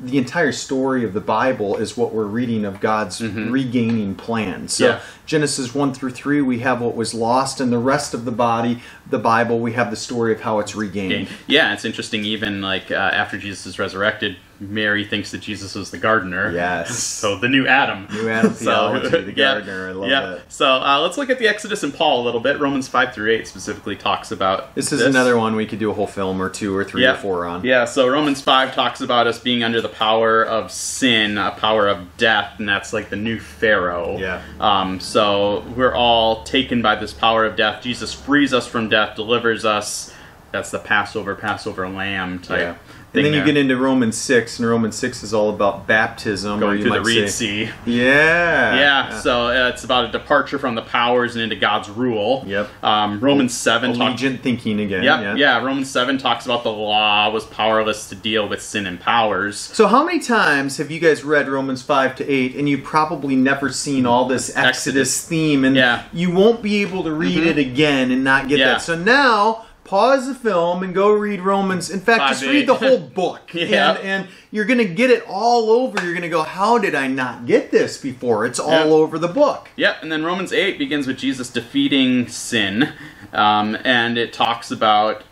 [0.00, 4.68] The entire story of the Bible is what we're reading of God's regaining plan.
[4.68, 4.98] So Mm-hmm.
[4.98, 5.04] Yeah.
[5.26, 8.80] Genesis one through three, we have what was lost, and the rest of the body,
[9.10, 11.28] the Bible, we have the story of how it's regained.
[11.48, 12.24] Yeah, it's interesting.
[12.24, 16.52] Even like uh, after Jesus is resurrected, Mary thinks that Jesus was the gardener.
[16.52, 17.16] Yes.
[17.18, 18.06] So the new Adam.
[18.12, 20.20] New Adam theology, the yeah, gardener, I love yeah.
[20.20, 20.52] that.
[20.52, 22.60] So uh, let's look at the Exodus and Paul a little bit.
[22.60, 25.94] Romans five through eight specifically talks about This is another one we could do a
[25.94, 27.14] whole film or two or three yeah.
[27.14, 27.64] or four on.
[27.64, 31.88] Yeah, so Romans 5 talks about us being under the power of sin, a power
[31.88, 34.16] of death, and that's like the new Pharaoh.
[34.18, 34.42] Yeah.
[34.60, 37.82] Um, so we're all taken by this power of death.
[37.82, 40.14] Jesus frees us from death, delivers us.
[40.50, 42.58] That's the Passover, Passover lamb type.
[42.60, 42.74] Yeah.
[43.14, 46.58] And then you get into Romans 6, and Romans 6 is all about baptism.
[46.58, 47.70] or going you through the Reed say- Sea.
[47.86, 48.76] Yeah.
[48.76, 52.44] Yeah, so uh, it's about a departure from the powers and into God's rule.
[52.46, 52.68] Yep.
[52.84, 55.02] Um, Romans 7 talks Allegiant thinking again.
[55.02, 55.34] Yep, yeah.
[55.36, 55.64] yeah.
[55.64, 59.58] Romans 7 talks about the law was powerless to deal with sin and powers.
[59.58, 63.36] So how many times have you guys read Romans 5 to 8 and you've probably
[63.36, 65.24] never seen all this Exodus, Exodus.
[65.26, 66.04] theme and Yeah.
[66.12, 68.72] you won't be able to read it again and not get Yeah.
[68.72, 68.82] that.
[68.82, 71.90] So now pause the film and go read Romans.
[71.90, 73.52] In fact, Five just read the whole book.
[73.54, 73.68] Yeah.
[73.98, 76.02] And, and you're going to get it all over.
[76.04, 78.44] You're going to go, how did I not get this before?
[78.46, 78.84] It's all Yeah.
[78.84, 79.68] over the book.
[79.76, 82.92] Yep, and then Romans 8 begins with Jesus defeating sin,
[83.32, 85.22] um, and it talks about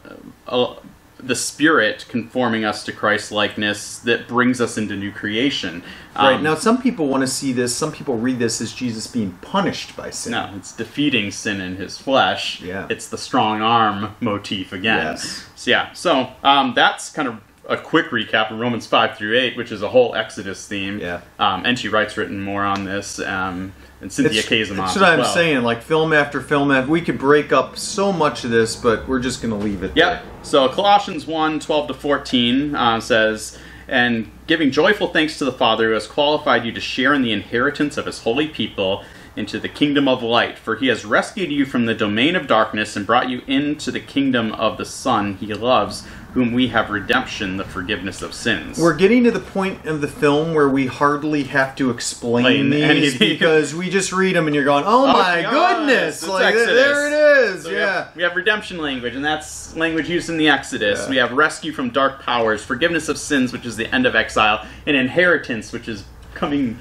[0.46, 0.76] uh,
[1.18, 5.82] the Spirit conforming us to Christ's likeness that brings us into new creation.
[6.14, 6.34] Right.
[6.34, 7.74] Um, Now, some people want to see this.
[7.74, 10.32] Some people read this as Jesus being punished by sin.
[10.32, 12.60] No, it's defeating sin in his flesh.
[12.60, 12.86] Yeah.
[12.90, 15.06] It's the strong arm motif again.
[15.06, 15.46] Yes.
[15.54, 19.56] So, yeah, so um, that's kind of a quick recap of Romans 5 through 8,
[19.56, 21.00] which is a whole Exodus theme.
[21.00, 21.22] Yeah.
[21.38, 25.18] Um, and she writes written more on this, um, and Cynthia It's- That's what I'm
[25.20, 25.34] well.
[25.34, 25.62] saying.
[25.62, 29.20] Like film after film after, we could break up so much of this, but we're
[29.20, 29.92] just going to leave it.
[29.94, 30.24] Yep.
[30.42, 35.88] So Colossians 1 12 to 14 uh, says, And giving joyful thanks to the Father
[35.88, 39.03] who has qualified you to share in the inheritance of his holy people
[39.34, 40.59] into the kingdom of light.
[40.59, 44.01] For he has rescued you from the domain of darkness and brought you into the
[44.01, 46.07] kingdom of the Son he loves,
[46.37, 48.78] whom we have redemption, the forgiveness of sins.
[48.78, 52.82] We're getting to the point of the film where we hardly have to explain these
[52.82, 53.30] anything.
[53.30, 56.74] because we just read them and you're going, "Oh, oh my yes, goodness!" Like Exodus.
[56.74, 57.62] there it is.
[57.62, 57.87] So we yeah.
[57.87, 61.05] have, we have redemption language, and that's language used in the Exodus.
[61.05, 61.09] Yeah.
[61.09, 64.66] We have rescue from dark powers, forgiveness of sins, which is the end of exile,
[64.87, 66.76] and inheritance, which is coming.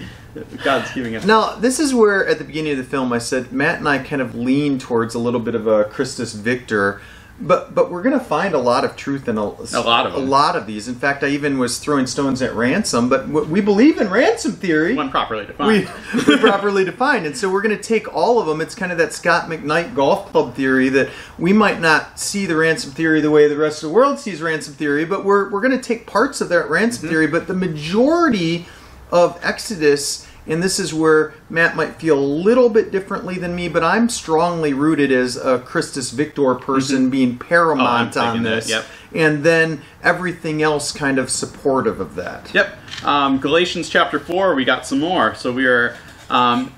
[0.65, 1.23] God's giving us.
[1.23, 3.99] Now, this is where at the beginning of the film I said Matt and I
[3.99, 6.99] kind of lean towards a little bit of a Christus Victor,
[7.39, 10.13] but but we're going to find a lot of truth in a, A lot of
[10.13, 10.87] a lot of these.
[10.87, 14.95] In fact, I even was throwing stones at ransom, but we believe in ransom theory.
[14.95, 15.89] When properly defined.
[16.27, 17.25] we properly defined.
[17.25, 18.61] And so we're going to take all of them.
[18.61, 22.55] It's kind of that Scot McKnight golf club theory that we might not see the
[22.55, 25.61] ransom theory the way the rest of the world sees ransom theory, but we're, we're
[25.61, 27.09] going to take parts of that ransom Mm-hmm.
[27.09, 27.27] theory.
[27.27, 28.65] But the majority
[29.11, 33.67] of Exodus, and this is where Matt might feel a little bit differently than me,
[33.69, 38.19] but I'm strongly rooted as a Christus Victor person being paramount Mm-hmm.
[38.19, 38.69] Oh, on that, this.
[38.69, 38.85] yep.
[39.13, 42.53] And then everything else kind of supportive of that.
[42.53, 42.77] Yep.
[43.03, 44.55] Um, Galatians chapter four.
[44.55, 45.35] We got some more.
[45.35, 45.95] So we are.
[46.29, 46.73] um,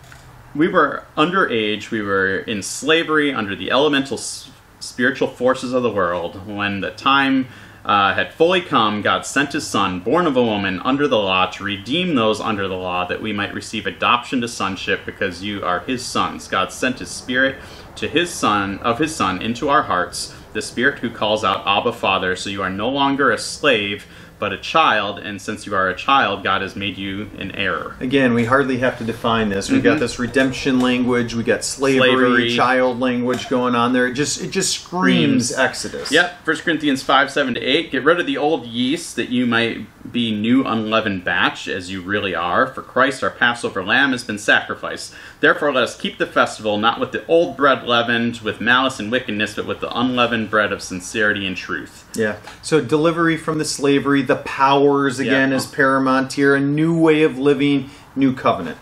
[0.56, 1.92] we were underage.
[1.92, 4.50] We were in slavery under the elemental s-
[4.80, 6.48] spiritual forces of the world.
[6.48, 7.48] When the time
[7.88, 11.46] uh, had fully come, God sent His Son, born of a woman, under the law,
[11.48, 15.64] to redeem those under the law, that we might receive adoption to sonship, because you
[15.64, 16.48] are His sons.
[16.48, 17.56] God sent His Spirit
[17.96, 21.94] to His Son of His Son into our hearts the Spirit who calls out Abba
[21.94, 24.08] Father, so you are no longer a slave,
[24.40, 27.96] but a child, and since you are a child, God has made you an heir.
[28.00, 29.70] Again, we hardly have to define this.
[29.72, 32.18] We've got this redemption language, we got slavery, Mm-hmm.
[32.36, 32.56] Slavery.
[32.56, 34.08] child language going on there.
[34.08, 35.54] It just it just screams Screams.
[35.54, 36.12] Exodus.
[36.12, 37.92] Yep, 1 Corinthians 5 7 to 8.
[37.92, 39.86] Get rid of the old yeast that you might
[40.18, 42.66] be new unleavened batch, as you really are.
[42.66, 45.14] For Christ, our Passover lamb, has been sacrificed.
[45.42, 49.12] Therefore, let us keep the festival not with the old bread leavened with malice and
[49.12, 52.10] wickedness, but with the unleavened bread of sincerity and truth.
[52.16, 52.38] Yeah.
[52.64, 55.58] So delivery from the slavery, the powers again Yeah.
[55.58, 58.80] is paramount here, a new way of living, new covenant.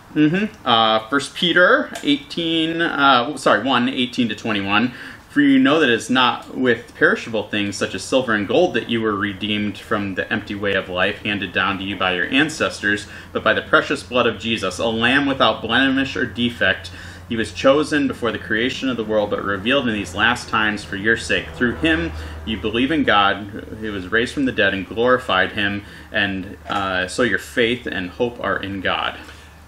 [0.64, 4.92] Uh, 1 Peter 18, uh, sorry, 1, 18 to 21.
[5.36, 8.88] For you know that it's not with perishable things such as silver and gold that
[8.88, 12.26] you were redeemed from the empty way of life handed down to you by your
[12.28, 16.90] ancestors, but by the precious blood of Jesus, a lamb without blemish or defect.
[17.28, 20.84] He was chosen before the creation of the world, but revealed in these last times
[20.84, 21.50] for your sake.
[21.50, 22.12] Through him,
[22.46, 23.36] you believe in God,
[23.80, 28.08] who was raised from the dead and glorified him, and uh, so your faith and
[28.08, 29.18] hope are in God.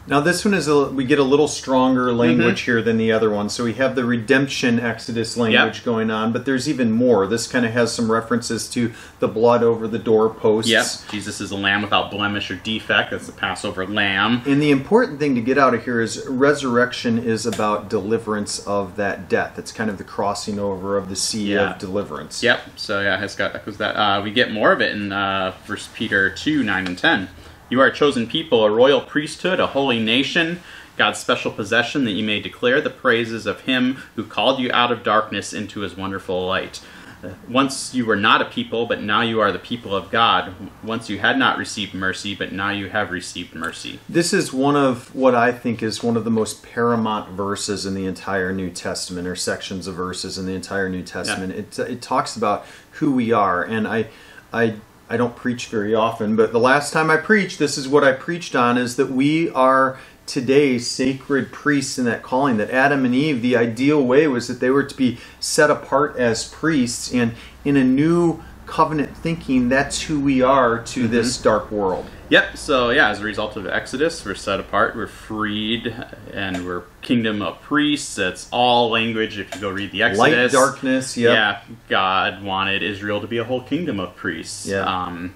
[0.09, 3.29] Now this one is a, we get a little stronger language here than the other
[3.31, 3.51] one.
[3.51, 5.85] So we have the redemption Exodus language Yep.
[5.85, 7.27] going on, but there's even more.
[7.27, 10.71] This kind of has some references to the blood over the doorposts.
[10.71, 13.11] Yep, Jesus is a lamb without blemish or defect.
[13.11, 14.41] That's the Passover lamb.
[14.47, 18.97] And the important thing to get out of here is resurrection is about deliverance of
[18.97, 19.59] that death.
[19.59, 21.73] It's kind of the crossing over of the sea Yeah.
[21.73, 22.43] of deliverance.
[22.43, 22.61] Yep.
[22.77, 23.95] So yeah, it's got echoes that.
[23.97, 27.29] Uh, we get more of it in uh, First Peter two nine and ten.
[27.71, 30.61] You are a chosen people, a royal priesthood, a holy nation,
[30.97, 34.91] God's special possession, that you may declare the praises of Him who called you out
[34.91, 36.81] of darkness into His wonderful light.
[37.23, 40.55] Uh, Once you were not a people, but now you are the people of God.
[40.85, 43.99] Once you had not received mercy, but now you have received mercy.
[44.09, 47.95] This is one of what I think is one of the most paramount verses in
[47.95, 51.53] the entire New Testament, or sections of verses in the entire New Testament.
[51.53, 54.07] It, it talks about who we are, and I,
[54.53, 54.77] I,
[55.11, 58.13] I don't preach very often, but the last time I preached, this is what I
[58.13, 62.59] preached on: is that we are today sacred priests in that calling.
[62.59, 66.17] That Adam and Eve, the ideal way was that they were to be set apart
[66.17, 67.35] as priests, and
[67.65, 72.07] in a new covenant thinking, that's who we are to this dark world.
[72.29, 72.57] Yep.
[72.59, 75.95] So yeah, as a result of Exodus, we're set apart, we're freed,
[76.33, 78.19] and we're kingdom of priests.
[78.19, 79.39] It's all language.
[79.39, 81.33] If you go read the Exodus, Light, darkness, yep.
[81.33, 84.67] yeah, God wanted Israel to be a whole kingdom of priests.
[84.67, 84.83] Yeah.
[84.83, 85.35] Um,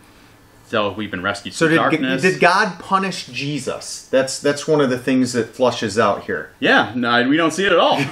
[0.72, 2.22] so we've been rescued So from did, darkness.
[2.22, 4.08] did God punish Jesus?
[4.10, 6.48] That's that's one of the things that flushes out here.
[6.60, 6.94] Yeah.
[6.96, 7.98] No, we don't see it at all.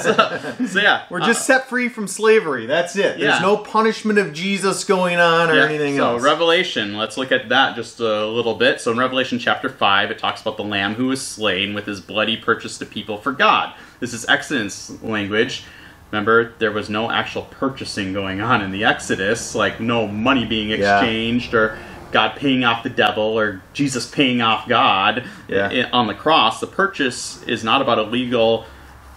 [0.00, 2.66] so, so, yeah, We're just uh, set free from slavery.
[2.66, 3.18] That's it.
[3.20, 3.28] Yeah.
[3.28, 6.22] There's no punishment of Jesus going on or Yeah, anything so else.
[6.22, 8.80] So Revelation, let's look at that just a little bit.
[8.80, 12.00] So in Revelation chapter 5, it talks about the lamb who was slain with his
[12.00, 13.72] blood he purchased a people for God.
[14.00, 15.62] This is Exodus language.
[16.10, 20.70] Remember, there was no actual purchasing going on in the Exodus, like no money being
[20.70, 20.98] Yeah.
[20.98, 21.78] exchanged or
[22.12, 25.70] God paying off the devil or Jesus paying off God Yeah.
[25.70, 26.60] Eh, on the cross.
[26.60, 28.66] The purchase is not about a legal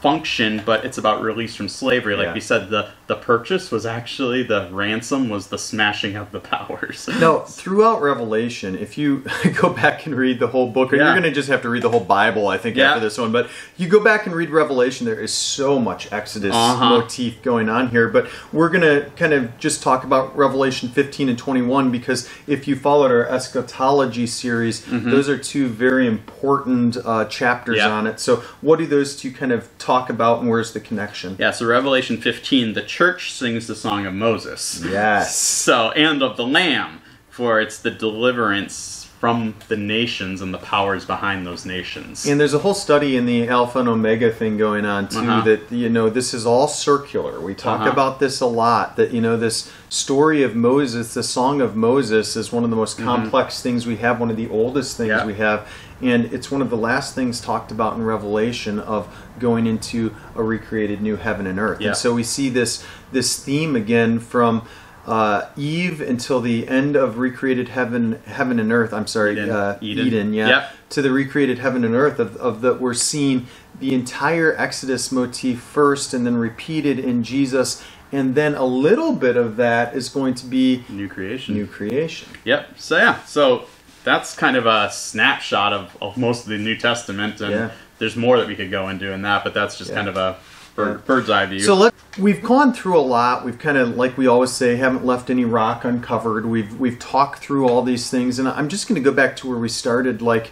[0.01, 2.15] function, but it's about release from slavery.
[2.15, 2.33] Like Yeah.
[2.33, 7.09] we said, the the purchase was actually the ransom was the smashing of the powers.
[7.19, 9.23] no, throughout Revelation, if you
[9.61, 11.07] go back and read the whole book, and Yeah.
[11.07, 12.89] you're going to just have to read the whole Bible, I think, Yeah.
[12.91, 13.31] after this one.
[13.33, 16.89] But you go back and read Revelation, there is so much Exodus Uh-huh.
[16.89, 18.07] motif going on here.
[18.07, 22.67] But we're going to kind of just talk about Revelation 15 and 21 because if
[22.69, 27.87] you followed our eschatology series, those are two very important uh, chapters Mm-hmm.
[27.89, 27.89] Yeah.
[27.93, 28.19] on it.
[28.19, 31.35] So, what do those two kind of talk about, and where's the connection?
[31.39, 34.79] Yeah, so Revelation 15, the church sings the song of Moses.
[34.85, 35.35] Yes.
[35.35, 41.05] So, and of the Lamb, for it's the deliverance from the nations and the powers
[41.05, 42.25] behind those nations.
[42.25, 45.19] And there's a whole study in the Alpha and Omega thing going on too.
[45.19, 45.39] Uh-huh.
[45.45, 47.39] That you know, this is all circular.
[47.39, 47.89] We talk Uh-huh.
[47.91, 48.97] about this a lot.
[48.97, 52.75] That you know, this story of Moses, the Song of Moses, is one of the
[52.75, 54.19] most complex things we have.
[54.19, 55.19] One of the oldest things Mm-hmm.
[55.19, 55.25] Yeah.
[55.25, 55.67] we have,
[56.01, 59.07] and it's one of the last things talked about in Revelation of
[59.39, 61.79] going into a recreated new heaven and earth.
[61.79, 61.87] Yeah.
[61.89, 64.63] And so we see this this theme again from.
[65.05, 68.93] Uh, Eve until the end of recreated heaven, heaven and earth.
[68.93, 69.49] I'm sorry, Eden.
[69.49, 70.07] Uh, Eden.
[70.07, 70.33] Eden.
[70.33, 70.71] Yeah, Yep.
[70.91, 73.47] to the recreated heaven and earth of, of that we're seeing
[73.79, 77.83] the entire exodus motif first and then repeated in jesus
[78.13, 81.55] and then a little bit of that is going to be New creation.
[81.55, 82.67] new creation Yep.
[82.77, 83.65] So yeah, so
[84.05, 87.71] that's kind of a snapshot of, of most of the New Testament, and Yeah.
[87.99, 89.95] there's more that we could go into in that, but that's just Yeah.
[89.97, 90.37] kind of a
[90.75, 91.05] bird, Yeah.
[91.05, 91.59] bird's eye view.
[91.59, 95.05] so let we've gone through a lot we've kind of like we always say haven't
[95.05, 99.01] left any rock uncovered we've we've talked through all these things and i'm just going
[99.01, 100.51] to go back to where we started like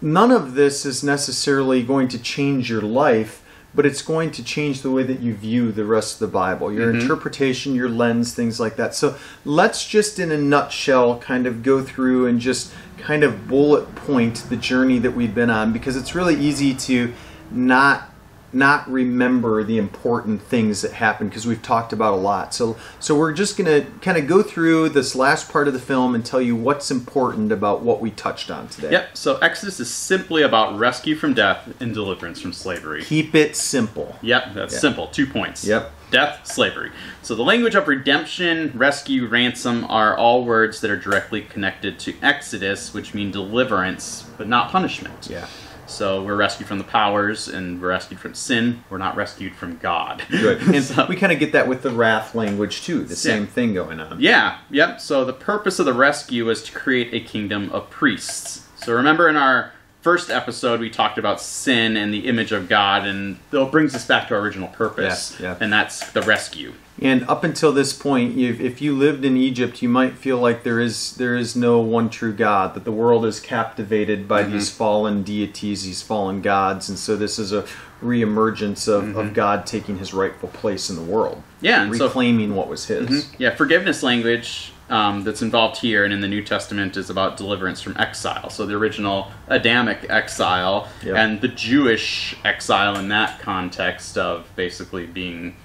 [0.00, 3.42] none of this is necessarily going to change your life
[3.74, 6.72] but it's going to change the way that you view the rest of the bible
[6.72, 7.00] your mm-hmm.
[7.00, 11.82] interpretation your lens things like that so let's just in a nutshell kind of go
[11.82, 16.14] through and just kind of bullet point the journey that we've been on because it's
[16.14, 17.12] really easy to
[17.50, 18.13] not
[18.54, 22.54] not remember the important things that happen because we've talked about a lot.
[22.54, 25.80] So so we're just going to kind of go through this last part of the
[25.80, 28.92] film and tell you what's important about what we touched on today.
[28.92, 29.16] Yep.
[29.16, 33.02] So Exodus is simply about rescue from death and deliverance from slavery.
[33.02, 34.16] Keep it simple.
[34.22, 34.80] Yep, that's Yeah.
[34.80, 35.06] simple.
[35.08, 35.64] Two points.
[35.64, 35.92] Yep.
[36.10, 36.92] Death, slavery.
[37.22, 42.14] So the language of redemption, rescue, ransom are all words that are directly connected to
[42.22, 45.26] Exodus, which mean deliverance, but not punishment.
[45.28, 45.46] Yeah.
[45.86, 48.82] So we're rescued from the powers, and we're rescued from sin.
[48.88, 50.22] We're not rescued from God.
[50.30, 50.62] Good.
[50.74, 53.04] And So- we kind of get that with the wrath language too.
[53.04, 54.20] The same thing going on.
[54.20, 55.00] Yeah, yep.
[55.00, 58.66] So the purpose of the rescue was to create a kingdom of priests.
[58.76, 59.72] So remember in our
[60.04, 64.06] first episode we talked about sin and the image of God, and it brings us
[64.06, 65.56] back to our original purpose, Yeah, yeah.
[65.60, 66.74] and that's the rescue.
[67.00, 70.62] And up until this point, you if you lived in Egypt, you might feel like
[70.62, 72.74] there is there is no one true God.
[72.74, 74.52] That the world is captivated by mm-hmm.
[74.52, 77.66] these fallen deities, these fallen gods, and so this is a
[78.00, 79.34] reemergence of, of mm-hmm.
[79.34, 81.42] God taking His rightful place in the world.
[81.62, 83.08] Yeah, and so- reclaiming what was His.
[83.08, 83.42] Mm-hmm.
[83.42, 87.80] Yeah, forgiveness language um, that's involved here and in the New Testament is about deliverance
[87.80, 88.50] from exile.
[88.50, 91.16] So the original Adamic exile Yep.
[91.16, 95.56] and the Jewish exile in that context of basically being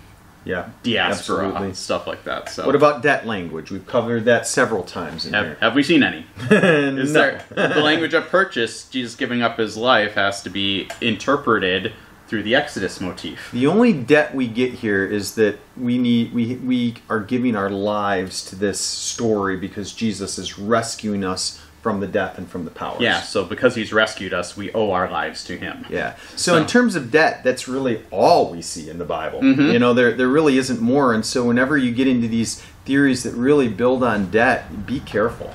[0.45, 1.73] Yeah, diaspora absolutely.
[1.73, 2.49] stuff like that.
[2.49, 3.71] So What about debt language?
[3.71, 6.25] We've covered that several times in have, have we seen any?
[6.47, 6.57] here.
[6.97, 7.21] Is No.
[7.21, 7.43] there
[7.75, 8.87] the language of purchase?
[8.87, 11.91] Jesus giving up his life has to be interpreted
[12.29, 13.49] through the Exodus motif.
[13.51, 17.69] The only debt we get here is that we need we we are giving our
[17.71, 22.71] lives to this story because Jesus is rescuing us from the death and from the
[22.71, 22.99] powers.
[22.99, 25.85] Yeah, so because he's rescued us, we owe our lives to him.
[25.89, 26.15] Yeah.
[26.35, 29.39] So, So- in terms of debt, that's really all we see in the Bible.
[29.41, 29.71] Mm-hmm.
[29.71, 31.13] You know, there there really isn't more.
[31.13, 35.53] And so whenever you get into these theories that really build on debt, be careful.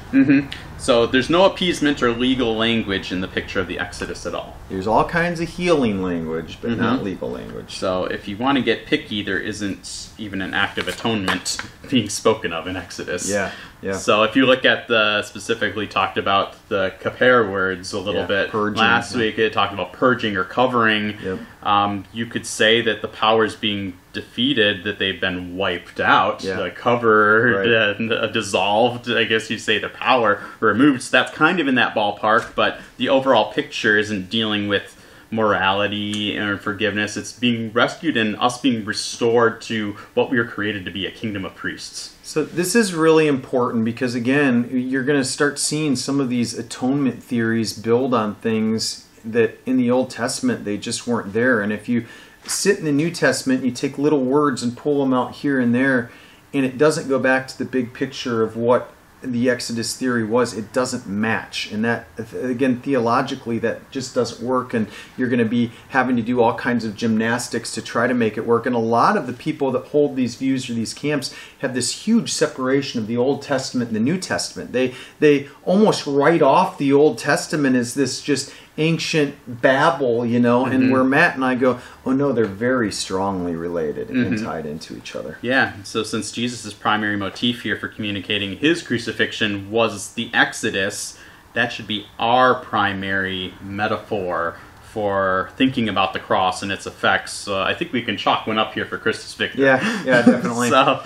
[0.78, 4.54] So there's no appeasement or legal language in the picture of the Exodus at all.
[4.68, 7.04] There's all kinds of healing language, but not Mhm.
[7.04, 7.74] legal language.
[7.76, 11.56] So if you want to get picky, there isn't even an act of atonement
[11.90, 13.30] being spoken of in Exodus.
[13.30, 13.50] Yeah.
[13.80, 13.92] Yeah.
[13.96, 18.26] So if you look at the specifically talked about the kapar words a little Yeah,
[18.26, 19.20] bit purging, last yeah.
[19.22, 21.16] week, it talked about purging or covering.
[21.24, 21.38] Yep.
[21.62, 26.60] Um, you could say that the powers being defeated, that they've been wiped out, Yeah.
[26.60, 27.96] uh, covered, Right.
[28.00, 29.10] and uh, dissolved.
[29.10, 31.02] I guess you'd say the power removed.
[31.02, 34.96] So that's kind of in that ballpark, but the overall picture isn't dealing with
[35.30, 37.16] morality and forgiveness.
[37.16, 41.10] It's being rescued and us being restored to what we were created to be a
[41.10, 42.14] kingdom of priests.
[42.22, 46.56] So this is really important because again, you're going to start seeing some of these
[46.56, 51.60] atonement theories build on things that in the Old Testament they just weren't there.
[51.60, 52.06] And if you
[52.46, 55.74] sit in the New Testament, you take little words and pull them out here and
[55.74, 56.10] there,
[56.52, 58.94] and it doesn't go back to the big picture of what
[59.26, 61.70] the Exodus theory was, it doesn't match.
[61.72, 64.74] And that, again, theologically, that just doesn't work.
[64.74, 68.14] And you're going to be having to do all kinds of gymnastics to try to
[68.14, 68.66] make it work.
[68.66, 72.06] And a lot of the people that hold these views or these camps have this
[72.06, 74.72] huge separation of the Old Testament and the New Testament.
[74.72, 80.64] They, they almost write off the Old Testament as this just ancient babble, you know,
[80.66, 80.92] and mm-hmm.
[80.92, 84.44] where Matt and I go, oh no, they're very strongly related and mm-hmm.
[84.44, 85.38] tied into each other.
[85.42, 91.18] Yeah, so since Jesus' primary motif here for communicating his crucifixion was the Exodus,
[91.52, 97.32] that should be our primary metaphor for thinking about the cross and its effects.
[97.32, 99.60] So I think we can chalk one up here for Christus Victor.
[99.60, 100.70] Yeah, yeah, definitely.
[100.70, 101.02] so,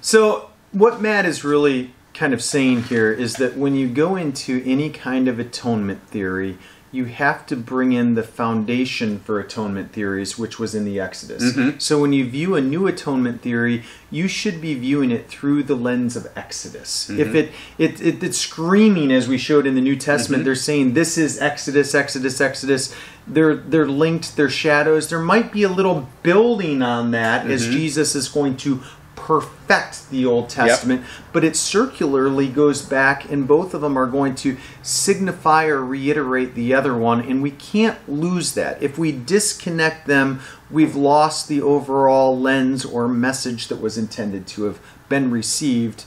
[0.00, 4.62] So, what Matt is really kind of saying here is that when you go into
[4.64, 6.56] any kind of atonement theory,
[6.92, 11.42] you have to bring in the foundation for atonement theories, which was in the Exodus.
[11.42, 11.78] Mm-hmm.
[11.78, 15.74] So, when you view a new atonement theory, you should be viewing it through the
[15.74, 17.08] lens of Exodus.
[17.08, 17.20] Mm-hmm.
[17.20, 20.46] If it, it, it it's screaming, as we showed in the New Testament, mm-hmm.
[20.46, 22.94] they're saying this is Exodus, Exodus, Exodus.
[23.26, 24.36] They're they're linked.
[24.36, 25.08] They're shadows.
[25.08, 28.82] There might be a little building on that as Jesus is going to
[29.16, 34.34] perfect the Old Testament, but it circularly goes back, and both of them are going
[34.36, 38.80] to signify or reiterate the other one, and we can't lose that.
[38.82, 40.40] If we disconnect them,
[40.70, 44.78] we've lost the overall lens or message that was intended to have
[45.08, 46.04] been received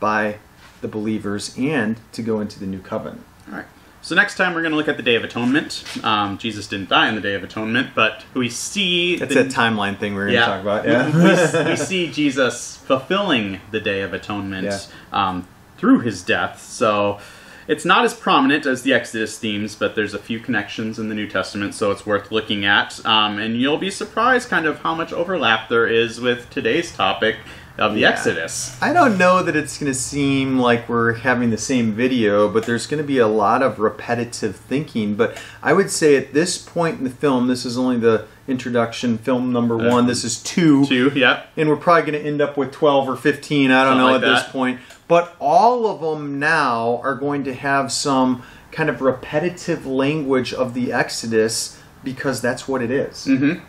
[0.00, 0.38] by
[0.82, 3.24] the believers and to go into the new covenant.
[3.48, 3.66] all right.
[4.04, 5.84] So next time we're going to look at the Day of Atonement.
[6.02, 9.52] Um, Jesus didn't die on the Day of Atonement, but we see That's the, that
[9.52, 10.46] timeline thing we're going to Yeah.
[10.46, 10.84] talk about.
[10.84, 11.68] we, Yeah.
[11.70, 14.78] we see Jesus fulfilling the Day of Atonement Yeah.
[15.12, 15.46] um,
[15.78, 16.60] through his death.
[16.60, 17.20] So
[17.68, 21.14] it's not as prominent as the Exodus themes, but there's a few connections in the
[21.14, 23.04] New Testament, so it's worth looking at.
[23.06, 27.36] Um, and you'll be surprised kind of how much overlap there is with today's topic
[27.78, 28.10] of the Yeah.
[28.10, 28.76] Exodus.
[28.82, 32.66] I don't know that it's going to seem like we're having the same video, but
[32.66, 35.14] there's going to be a lot of repetitive thinking.
[35.14, 39.16] But I would say at this point in the film, this is only the introduction,
[39.18, 40.06] film number Uh, one.
[40.06, 40.84] This is two.
[40.86, 41.44] Two, yeah.
[41.56, 43.70] And we're probably going to end up with 12 or 15.
[43.70, 44.80] I don't Something know like at this point.
[45.08, 50.72] But all of them now are going to have some kind of repetitive language of
[50.74, 53.26] the Exodus because that's what it is.
[53.26, 53.64] Mm-hmm.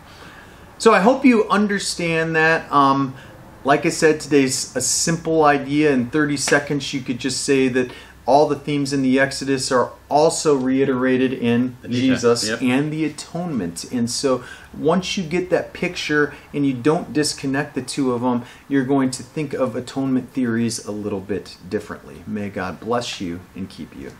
[0.77, 2.69] So I hope you understand that.
[2.71, 3.15] Um,
[3.63, 5.91] like I said, today's a simple idea.
[5.91, 7.91] In 30 seconds, you could just say that
[8.25, 12.61] all the themes in the Exodus are also reiterated in Jesus yep.
[12.61, 13.91] and the atonement.
[13.91, 14.43] And so
[14.77, 19.11] once you get that picture and you don't disconnect the two of them, you're going
[19.11, 22.23] to think of atonement theories a little bit differently.
[22.25, 24.11] May God bless you and keep you.